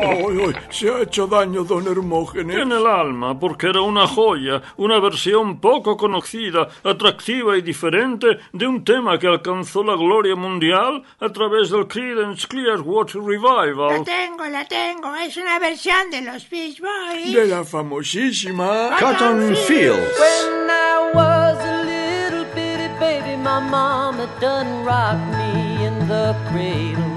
ay, 0.02 0.54
se 0.70 0.90
ha 0.90 1.02
hecho 1.02 1.26
daño, 1.26 1.64
don 1.64 1.86
Hermógenes. 1.86 2.56
En 2.56 2.72
el 2.72 2.86
alma, 2.86 3.38
porque 3.38 3.68
era 3.68 3.80
una 3.80 4.06
joya, 4.06 4.62
una 4.76 4.98
versión 5.00 5.60
poco 5.60 5.96
conocida, 5.96 6.68
atractiva 6.82 7.56
y 7.56 7.62
diferente 7.62 8.38
de 8.52 8.66
un 8.66 8.84
tema 8.84 9.18
que 9.18 9.26
alcanzó 9.26 9.82
la 9.82 9.94
gloria 9.94 10.36
mundial 10.36 11.02
a 11.20 11.28
través 11.30 11.70
del 11.70 11.86
Creedence 11.86 12.46
Clearwater 12.46 13.20
La 13.20 13.28
Revival. 13.28 14.04
tengo, 14.04 14.44
la 14.46 14.64
tengo. 14.64 15.14
Es 15.16 15.36
una 15.36 15.58
versión 15.58 16.10
de 16.10 16.22
los 16.22 16.48
Beach 16.48 16.80
Boys. 16.80 17.32
De 17.32 17.46
la 17.46 17.64
famosísima 17.64 18.96
Cotton 18.98 19.54
Fields. 19.66 20.18
When 20.18 20.70
I 20.70 21.10
was 21.14 21.58
a 21.58 21.84
little 21.84 22.44
bitty 22.54 22.88
baby, 22.98 23.36
my 23.36 23.60
mama 23.60 24.28
done 24.40 24.84
rocked 24.84 25.26
me 25.36 25.86
in 25.86 26.08
the 26.08 26.34
cradle 26.50 27.14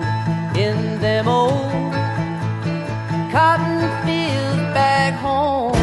in 0.55 0.99
them 1.01 1.27
old 1.27 1.66
cotton 3.37 3.81
fields 4.03 4.73
back 4.73 5.13
home. 5.21 5.76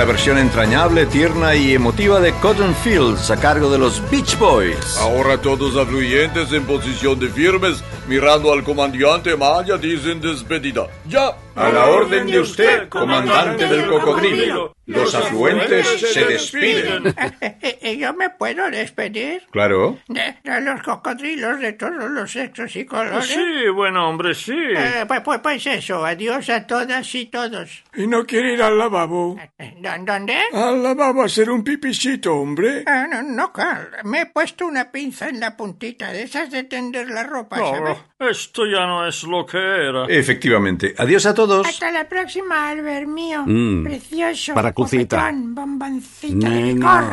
Una 0.00 0.12
versión 0.12 0.38
entrañable, 0.38 1.04
tierna 1.04 1.54
y 1.54 1.74
emotiva 1.74 2.20
de 2.20 2.32
Cotton 2.32 2.74
Fields 2.74 3.30
a 3.30 3.36
cargo 3.36 3.70
de 3.70 3.76
los 3.76 4.00
Beach 4.10 4.38
Boys. 4.38 4.96
Ahora 4.98 5.36
todos 5.36 5.76
afluyentes 5.76 6.50
en 6.54 6.64
posición 6.64 7.20
de 7.20 7.28
firmes, 7.28 7.84
mirando 8.08 8.50
al 8.50 8.64
comandante 8.64 9.36
Maya, 9.36 9.76
dicen 9.76 10.22
despedida. 10.22 10.86
¡Ya! 11.06 11.36
A 11.54 11.68
la 11.68 11.84
orden 11.84 12.26
de 12.28 12.40
usted, 12.40 12.88
comandante 12.88 13.66
del 13.66 13.90
cocodrilo. 13.90 14.74
Los 14.86 15.14
afluentes 15.14 15.86
se 16.00 16.24
despiden. 16.24 17.02
¿Y 17.92 17.98
yo 17.98 18.12
me 18.14 18.30
puedo 18.30 18.70
despedir? 18.70 19.42
Claro. 19.50 19.98
De, 20.08 20.36
de 20.44 20.60
los 20.60 20.82
cocodrilos 20.82 21.60
de 21.60 21.72
todos 21.72 22.10
los 22.10 22.30
sexos 22.30 22.74
y 22.76 22.84
colores. 22.84 23.26
Sí, 23.26 23.68
buen 23.74 23.96
hombre, 23.96 24.34
sí. 24.34 24.54
Eh, 24.56 25.04
pues, 25.08 25.20
pues, 25.22 25.40
pues 25.40 25.66
eso, 25.66 26.04
adiós 26.04 26.48
a 26.50 26.66
todas 26.66 27.14
y 27.14 27.26
todos. 27.26 27.82
¿Y 27.94 28.06
no 28.06 28.24
quiere 28.24 28.54
ir 28.54 28.62
al 28.62 28.78
lavabo? 28.78 29.36
¿Dó- 29.58 29.90
¿Dónde? 30.04 30.36
Al 30.52 30.82
lavabo 30.82 31.22
a 31.22 31.26
hacer 31.26 31.50
un 31.50 31.64
pipichito, 31.64 32.34
hombre. 32.34 32.84
Ah, 32.86 33.06
no, 33.10 33.22
no, 33.22 33.52
Carl. 33.52 33.88
Me 34.04 34.22
he 34.22 34.26
puesto 34.26 34.66
una 34.66 34.90
pinza 34.92 35.28
en 35.28 35.40
la 35.40 35.56
puntita 35.56 36.12
de 36.12 36.22
esas 36.22 36.50
de 36.50 36.64
tender 36.64 37.08
la 37.10 37.22
ropa, 37.24 37.56
¿sabes? 37.58 37.96
No, 38.18 38.28
esto 38.28 38.66
ya 38.66 38.86
no 38.86 39.06
es 39.06 39.22
lo 39.24 39.44
que 39.46 39.58
era. 39.58 40.06
Efectivamente. 40.08 40.94
Adiós 40.98 41.26
a 41.26 41.34
todos. 41.34 41.66
Hasta 41.66 41.90
la 41.90 42.08
próxima, 42.08 42.68
Albert 42.68 43.06
mío. 43.08 43.42
Mm. 43.46 43.84
Precioso. 43.84 44.54
Para 44.54 44.72
cucita. 44.72 45.30
bomboncita 45.32 46.48
de 46.48 46.62
Nena. 46.62 47.10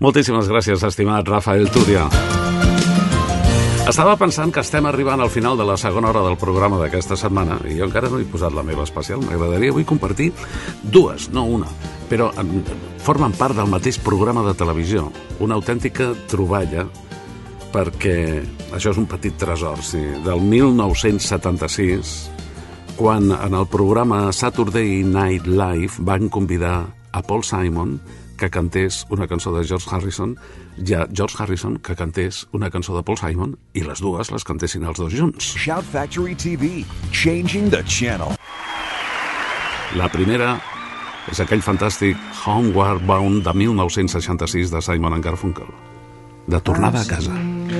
Moltíssimes 0.00 0.48
gràcies, 0.48 0.80
estimat 0.86 1.28
Rafael 1.28 1.68
Túria. 1.68 2.06
Estava 3.90 4.14
pensant 4.16 4.52
que 4.54 4.62
estem 4.62 4.86
arribant 4.86 5.20
al 5.20 5.32
final 5.34 5.58
de 5.58 5.64
la 5.66 5.74
segona 5.80 6.08
hora 6.08 6.22
del 6.22 6.38
programa 6.40 6.78
d'aquesta 6.78 7.16
setmana 7.18 7.58
i 7.66 7.74
jo 7.76 7.88
encara 7.88 8.08
no 8.08 8.20
he 8.20 8.26
posat 8.28 8.54
la 8.54 8.62
meva 8.64 8.84
especial. 8.86 9.20
M'agradaria 9.26 9.72
avui 9.74 9.84
compartir 9.84 10.30
dues, 10.82 11.26
no 11.34 11.42
una, 11.44 11.66
però 12.08 12.30
formen 13.04 13.34
part 13.36 13.58
del 13.58 13.68
mateix 13.72 13.98
programa 14.00 14.44
de 14.46 14.54
televisió. 14.54 15.08
Una 15.42 15.58
autèntica 15.58 16.12
troballa 16.30 16.86
perquè 17.74 18.16
això 18.72 18.94
és 18.94 19.00
un 19.02 19.08
petit 19.10 19.36
tresor, 19.38 19.82
sí, 19.82 20.00
del 20.24 20.40
1976, 20.42 22.14
quan 22.96 23.30
en 23.34 23.58
el 23.58 23.66
programa 23.70 24.30
Saturday 24.32 25.02
Night 25.02 25.46
Live 25.50 25.98
van 25.98 26.28
convidar 26.28 26.99
a 27.12 27.22
Paul 27.22 27.44
Simon 27.44 28.00
que 28.40 28.48
cantés 28.48 29.04
una 29.10 29.26
cançó 29.28 29.52
de 29.52 29.64
George 29.68 29.86
Harrison 29.90 30.34
i 30.80 30.94
a 30.96 31.06
George 31.12 31.36
Harrison 31.38 31.76
que 31.76 31.94
cantés 31.94 32.46
una 32.56 32.70
cançó 32.70 32.96
de 32.96 33.02
Paul 33.02 33.18
Simon 33.20 33.56
i 33.74 33.84
les 33.84 34.00
dues 34.00 34.30
les 34.32 34.44
cantessin 34.44 34.86
els 34.88 34.98
dos 34.98 35.12
junts. 35.12 35.52
Shout 35.60 35.84
Factory 35.84 36.34
TV, 36.34 36.84
changing 37.12 37.70
the 37.70 37.82
channel. 37.84 38.36
La 39.98 40.08
primera 40.08 40.54
és 41.30 41.40
aquell 41.42 41.62
fantàstic 41.62 42.16
Homeward 42.46 43.04
Bound 43.06 43.44
de 43.44 43.52
1966 43.52 44.72
de 44.72 44.80
Simon 44.82 45.18
and 45.18 45.24
Garfunkel. 45.24 45.68
De 46.48 46.60
tornada 46.64 47.02
a 47.02 47.06
casa. 47.06 47.34
In 47.70 47.78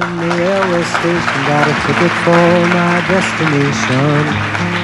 the 4.69 4.80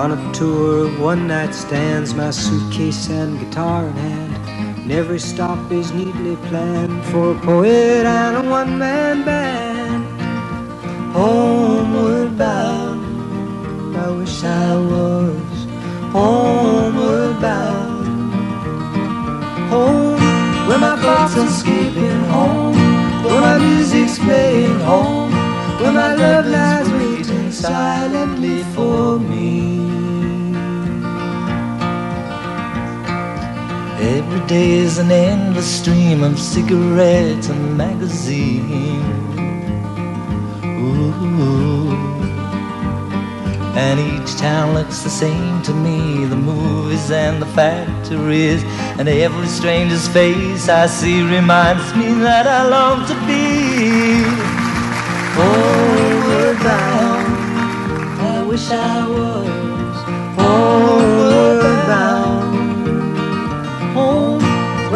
On 0.00 0.12
a 0.12 0.32
tour 0.32 0.86
of 0.86 0.98
one 0.98 1.26
night 1.26 1.54
stands, 1.54 2.14
my 2.14 2.30
suitcase 2.30 3.10
and 3.10 3.38
guitar 3.38 3.86
in 3.86 3.92
hand. 3.96 4.80
And 4.80 4.90
every 4.90 5.18
stop 5.18 5.70
is 5.70 5.92
neatly 5.92 6.36
planned 6.48 7.04
for 7.10 7.32
a 7.32 7.38
poet 7.40 8.06
and 8.06 8.38
a 8.38 8.50
one 8.50 8.78
man 8.78 9.26
band. 9.26 10.04
Homeward 11.12 12.38
bound, 12.38 13.94
I 13.94 14.10
wish 14.10 14.42
I 14.42 14.74
was 14.76 15.66
homeward 16.16 17.40
bound 17.42 18.06
home 19.70 20.20
where 20.66 20.78
my 20.78 20.96
thoughts 21.02 21.36
are 21.36 21.46
escaping 21.46 22.22
home 22.36 22.74
where 23.24 23.40
my 23.48 23.58
music's 23.58 24.18
playing 24.18 24.80
home 24.80 25.30
where 25.80 25.92
my 25.92 26.14
love 26.14 26.46
lies 26.46 26.88
waiting 26.98 27.52
silently 27.52 28.49
Every 34.50 34.66
day 34.66 34.72
is 34.78 34.98
an 34.98 35.12
endless 35.12 35.78
stream 35.80 36.24
of 36.24 36.36
cigarettes 36.36 37.48
and 37.48 37.76
magazines. 37.78 39.38
Ooh. 40.64 41.94
And 43.78 44.00
each 44.00 44.36
town 44.38 44.74
looks 44.74 45.02
the 45.02 45.08
same 45.08 45.62
to 45.62 45.72
me 45.72 46.24
the 46.24 46.34
movies 46.34 47.12
and 47.12 47.40
the 47.40 47.46
factories. 47.46 48.64
And 48.98 49.08
every 49.08 49.46
stranger's 49.46 50.08
face 50.08 50.68
I 50.68 50.86
see 50.86 51.22
reminds 51.22 51.94
me 51.94 52.12
that 52.14 52.48
I 52.48 52.66
long 52.66 53.06
to 53.06 53.14
be 53.28 54.24
oh, 55.38 55.54
homeward 56.18 56.58
bound. 56.64 58.20
I 58.20 58.42
wish 58.42 58.68
I 58.68 59.06
was 59.06 59.96
oh, 60.38 60.98
homeward 60.98 61.86
bound. 61.86 62.19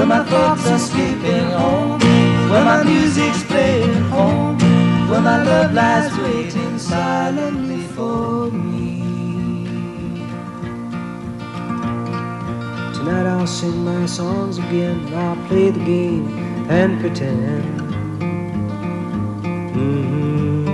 Where 0.04 0.18
my 0.18 0.24
thoughts 0.28 0.66
are 0.66 0.74
escaping 0.74 1.46
home, 1.52 1.98
where 2.50 2.62
my 2.62 2.82
music's 2.84 3.42
playing 3.44 4.02
home, 4.12 4.58
where 5.08 5.22
my 5.22 5.42
love 5.42 5.72
lies 5.72 6.14
waiting 6.18 6.78
silently 6.78 7.80
for 7.96 8.50
me. 8.50 9.00
Tonight 12.92 13.26
I'll 13.32 13.46
sing 13.46 13.82
my 13.82 14.04
songs 14.04 14.58
again. 14.58 15.10
I'll 15.14 15.36
play 15.48 15.70
the 15.70 15.82
game 15.82 16.28
and 16.68 17.00
pretend. 17.00 17.80
Mhm. 19.72 20.68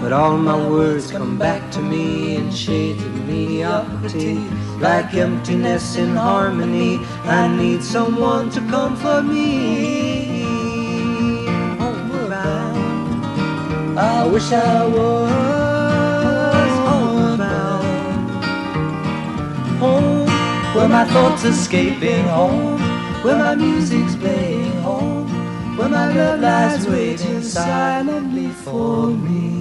But 0.00 0.12
all 0.14 0.38
my 0.38 0.56
words 0.70 1.10
come 1.10 1.36
back 1.36 1.70
to 1.72 1.82
me 1.82 2.36
in 2.36 2.50
shades 2.50 3.04
of 3.04 3.14
mediocrity, 3.28 4.38
like 4.80 5.14
emptiness 5.14 5.96
in 5.96 6.16
harmony. 6.16 6.98
I 7.24 7.48
need 7.48 7.82
someone 7.82 8.50
to 8.50 8.60
comfort 8.60 9.22
me. 9.22 10.42
Homeward 11.78 12.30
bound, 12.30 13.98
I 13.98 14.26
wish 14.26 14.52
I 14.52 14.86
was 14.86 16.72
homeward 16.88 17.38
bound. 17.38 18.44
Home 19.80 20.26
where 20.74 20.88
my 20.88 21.04
thoughts 21.04 21.44
escaping 21.44 22.24
home, 22.24 22.80
where 23.22 23.38
my 23.38 23.54
music's 23.54 24.16
playing 24.16 24.72
home, 24.82 25.28
where 25.76 25.88
my 25.88 26.12
love 26.12 26.40
lies 26.40 26.86
waiting 26.86 27.42
silently 27.42 28.48
for 28.48 29.08
me. 29.08 29.56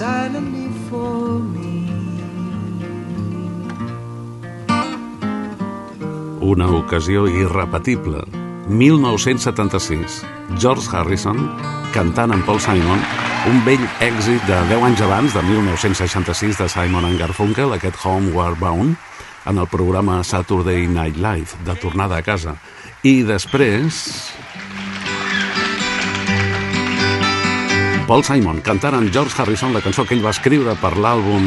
silently 0.00 0.68
for 0.88 1.38
me. 1.38 1.59
Una 6.50 6.66
ocasió 6.66 7.28
irrepetible. 7.28 8.24
1976. 8.66 10.24
George 10.58 10.88
Harrison 10.90 11.38
cantant 11.94 12.32
amb 12.34 12.42
Paul 12.42 12.58
Simon 12.58 12.98
un 13.46 13.60
vell 13.62 13.84
èxit 14.02 14.42
de 14.48 14.56
10 14.72 14.86
anys 14.88 15.02
abans, 15.06 15.36
de 15.36 15.44
1966, 15.46 16.58
de 16.58 16.66
Simon 16.72 17.06
and 17.06 17.22
Garfunkel, 17.22 17.70
aquest 17.76 18.02
Homeward 18.02 18.58
Bound, 18.58 18.96
en 19.46 19.60
el 19.62 19.68
programa 19.70 20.24
Saturday 20.24 20.88
Night 20.88 21.20
Live, 21.22 21.54
de 21.64 21.76
tornada 21.78 22.18
a 22.18 22.26
casa. 22.26 22.56
I 23.06 23.22
després... 23.28 24.00
Paul 28.10 28.26
Simon 28.26 28.58
cantant 28.66 28.96
amb 28.98 29.14
George 29.14 29.38
Harrison 29.38 29.70
la 29.70 29.84
cançó 29.84 30.02
que 30.02 30.18
ell 30.18 30.24
va 30.24 30.34
escriure 30.34 30.74
per 30.82 30.96
l'àlbum 30.98 31.46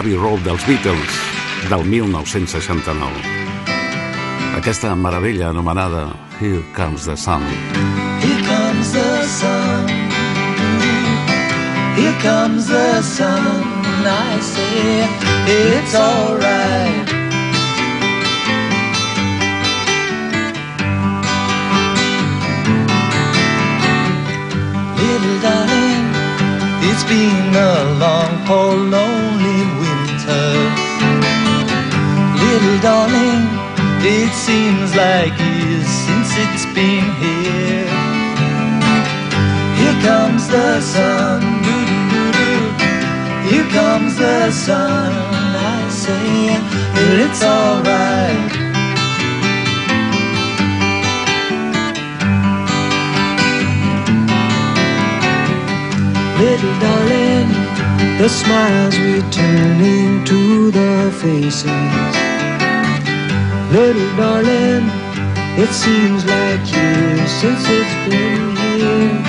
Abbey 0.00 0.16
Road 0.16 0.48
dels 0.48 0.64
Beatles 0.64 1.20
del 1.68 1.84
1969. 1.84 3.39
Aquesta 4.60 4.94
meravella 4.94 5.48
anomenada 5.48 6.14
Here 6.38 6.62
Comes 6.76 7.06
the 7.06 7.16
Sun. 7.16 7.40
Here 8.20 8.42
comes 8.44 8.92
the 8.92 9.22
sun. 9.24 9.88
Here 11.96 12.12
comes 12.20 12.66
the 12.68 13.00
sun. 13.00 13.64
I 14.04 14.38
say 14.40 15.08
it's 15.48 15.94
alright. 15.94 17.08
Little 25.00 25.38
darling, 25.40 26.04
it's 26.84 27.04
been 27.04 27.54
a 27.56 27.96
long, 27.98 28.32
cold, 28.46 28.90
lonely 28.92 29.60
winter. 29.80 30.48
Little 32.44 32.78
darling, 32.82 33.59
it 34.02 34.32
seems 34.32 34.94
like 34.96 35.38
years 35.38 35.86
since 35.86 36.30
it's 36.38 36.64
been 36.74 37.04
here. 37.20 37.88
Here 39.76 39.98
comes 40.02 40.48
the 40.48 40.80
sun. 40.80 41.40
Doo-doo-doo-doo. 41.62 42.64
Here 43.48 43.68
comes 43.70 44.16
the 44.16 44.50
sun. 44.50 45.12
I 45.12 45.88
say, 45.90 46.48
well, 46.94 47.20
it's 47.26 47.42
alright. 47.42 48.52
Little 56.40 56.76
darling, 56.80 57.50
the 58.18 58.28
smiles 58.28 58.98
returning 58.98 60.24
to 60.24 60.70
the 60.70 61.12
faces. 61.20 62.29
Little 63.72 64.16
darling, 64.16 64.90
it 65.56 65.70
seems 65.70 66.24
like 66.24 66.60
years 66.74 67.30
since 67.30 67.62
it's 67.68 68.10
been 68.10 68.56
here. 68.56 69.22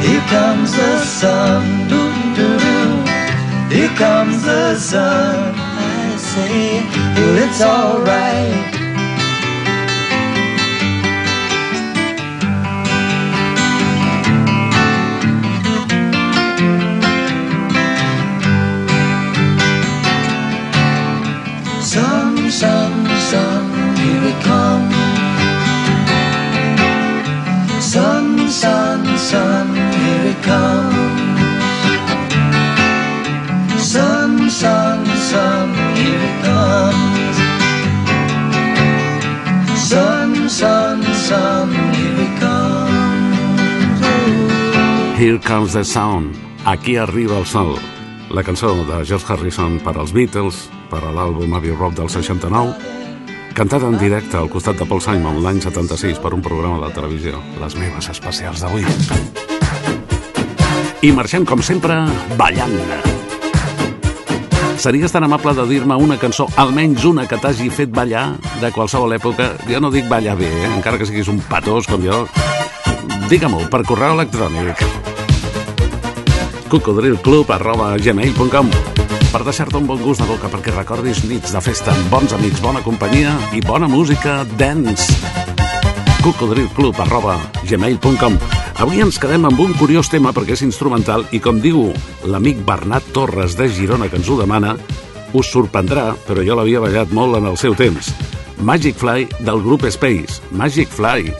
Here 0.00 0.24
comes 0.30 0.70
the 0.70 0.98
sun, 1.04 1.88
doo 1.88 2.12
doo 2.36 2.58
doo. 2.58 3.74
Here 3.74 3.88
comes 3.96 4.44
the 4.44 4.76
sun. 4.76 5.54
I 5.56 6.16
say, 6.16 6.84
well, 7.16 7.38
it's 7.42 7.60
alright. 7.60 8.81
Sun, 22.62 22.94
sun, 23.30 23.64
here 23.96 24.24
it 24.30 24.38
comes. 24.44 24.94
Sun, 27.82 28.48
sun, 28.48 29.02
sun, 29.18 29.66
here 29.98 30.26
it 30.30 30.40
comes. 30.44 30.94
Sun, 33.82 34.48
sun, 34.48 35.06
sun, 35.30 35.68
here 35.98 36.22
it 36.30 36.36
comes. 36.46 37.36
Sun, 39.90 40.48
sun, 40.48 41.02
sun, 41.02 41.68
here 41.96 42.20
it 42.26 42.32
comes. 42.38 43.98
Here 45.18 45.38
Comes 45.38 45.72
the 45.72 45.82
Sound. 45.84 46.36
Aquí 46.64 46.94
arriba 46.96 47.38
el 47.38 47.44
sol. 47.44 47.76
La 48.32 48.42
cançó 48.42 48.72
de 48.72 49.04
George 49.04 49.26
Harrison 49.28 49.74
per 49.84 49.92
als 49.98 50.12
Beatles, 50.16 50.62
per 50.88 51.02
a 51.04 51.10
l'àlbum 51.12 51.52
Abbey 51.52 51.74
Road 51.76 51.98
del 51.98 52.08
69, 52.08 52.72
cantada 53.52 53.90
en 53.92 53.98
directe 54.00 54.38
al 54.40 54.48
costat 54.48 54.78
de 54.80 54.86
Paul 54.88 55.02
Simon 55.04 55.42
l'any 55.44 55.60
76 55.60 56.16
per 56.16 56.32
un 56.32 56.40
programa 56.40 56.80
de 56.86 56.88
televisió, 56.96 57.42
Les 57.60 57.76
meves 57.76 58.08
especials 58.08 58.64
d'avui. 58.64 58.86
I 61.02 61.12
marxem, 61.12 61.44
com 61.44 61.60
sempre, 61.60 62.06
ballant. 62.40 62.72
Series 64.80 65.12
tan 65.12 65.28
amable 65.28 65.52
de 65.52 65.68
dir-me 65.68 66.00
una 66.00 66.16
cançó, 66.16 66.48
almenys 66.56 67.04
una 67.04 67.28
que 67.28 67.36
t'hagi 67.36 67.68
fet 67.68 67.92
ballar 67.92 68.38
de 68.62 68.72
qualsevol 68.72 69.12
època. 69.12 69.52
Jo 69.68 69.84
no 69.84 69.92
dic 69.92 70.08
ballar 70.08 70.40
bé, 70.40 70.48
eh? 70.48 70.72
encara 70.72 70.96
que 70.96 71.04
siguis 71.04 71.28
un 71.28 71.44
patós 71.52 71.84
com 71.84 72.00
jo. 72.00 72.24
Digue-m'ho 73.28 73.68
per 73.68 73.84
correu 73.84 74.16
electrònic 74.16 75.11
cocodrilclub 76.72 77.50
arroba 77.52 77.90
gmail.com 78.00 78.70
per 79.28 79.40
deixar-te 79.44 79.76
un 79.76 79.84
bon 79.84 79.98
gust 80.00 80.22
de 80.22 80.28
boca 80.30 80.48
perquè 80.48 80.72
recordis 80.72 81.20
nits 81.28 81.52
de 81.52 81.60
festa 81.60 81.92
amb 81.92 82.08
bons 82.08 82.32
amics, 82.32 82.62
bona 82.64 82.80
companyia 82.80 83.34
i 83.52 83.60
bona 83.60 83.90
música 83.92 84.38
dance. 84.56 85.12
cocodrilclub 86.24 86.96
arroba 87.04 87.36
gmail.com 87.68 88.38
Avui 88.80 89.04
ens 89.04 89.20
quedem 89.20 89.44
amb 89.44 89.60
un 89.60 89.76
curiós 89.76 90.08
tema 90.08 90.32
perquè 90.32 90.56
és 90.56 90.64
instrumental 90.64 91.26
i 91.36 91.42
com 91.44 91.60
diu 91.60 91.90
l'amic 92.24 92.64
Bernat 92.64 93.12
Torres 93.12 93.52
de 93.58 93.68
Girona 93.68 94.08
que 94.08 94.16
ens 94.16 94.32
ho 94.32 94.40
demana, 94.40 94.72
us 95.36 95.52
sorprendrà, 95.52 96.14
però 96.24 96.40
jo 96.40 96.56
l'havia 96.56 96.80
ballat 96.80 97.12
molt 97.12 97.36
en 97.36 97.52
el 97.52 97.60
seu 97.60 97.76
temps. 97.76 98.14
Magic 98.64 98.96
Fly 98.96 99.28
del 99.44 99.60
grup 99.60 99.84
Space. 99.92 100.40
Magic 100.56 100.88
Fly, 100.88 101.34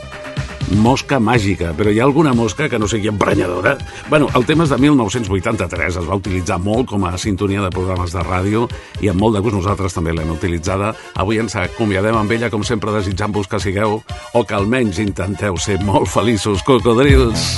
mosca 0.71 1.19
màgica, 1.19 1.73
però 1.77 1.91
hi 1.91 1.99
ha 1.99 2.05
alguna 2.07 2.33
mosca 2.33 2.69
que 2.69 2.79
no 2.79 2.87
sigui 2.87 3.09
emprenyadora? 3.11 3.75
Bueno, 4.09 4.29
el 4.35 4.45
tema 4.45 4.63
és 4.63 4.71
de 4.71 4.79
1983, 4.81 5.99
es 6.01 6.07
va 6.09 6.17
utilitzar 6.19 6.59
molt 6.63 6.89
com 6.89 7.05
a 7.05 7.17
sintonia 7.17 7.61
de 7.63 7.71
programes 7.73 8.15
de 8.15 8.23
ràdio 8.23 8.67
i 9.01 9.11
amb 9.11 9.21
molt 9.21 9.37
de 9.37 9.43
gust 9.43 9.57
nosaltres 9.59 9.93
també 9.93 10.13
l'hem 10.13 10.31
utilitzada. 10.33 10.93
Avui 11.19 11.41
ens 11.41 11.55
acomiadem 11.59 12.17
amb 12.17 12.31
ella, 12.31 12.51
com 12.53 12.63
sempre, 12.63 12.93
desitjant-vos 12.95 13.49
que 13.51 13.59
sigueu 13.59 13.99
o 14.33 14.43
que 14.43 14.57
almenys 14.57 15.01
intenteu 15.03 15.57
ser 15.57 15.79
molt 15.83 16.09
feliços, 16.09 16.63
cocodrils. 16.63 17.53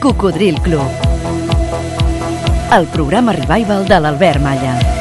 Cocodril 0.00 0.60
Club. 0.62 0.86
El 2.70 2.86
programa 2.92 3.32
revival 3.32 3.88
de 3.88 4.00
l'Albert 4.00 4.44
Malla. 4.44 4.97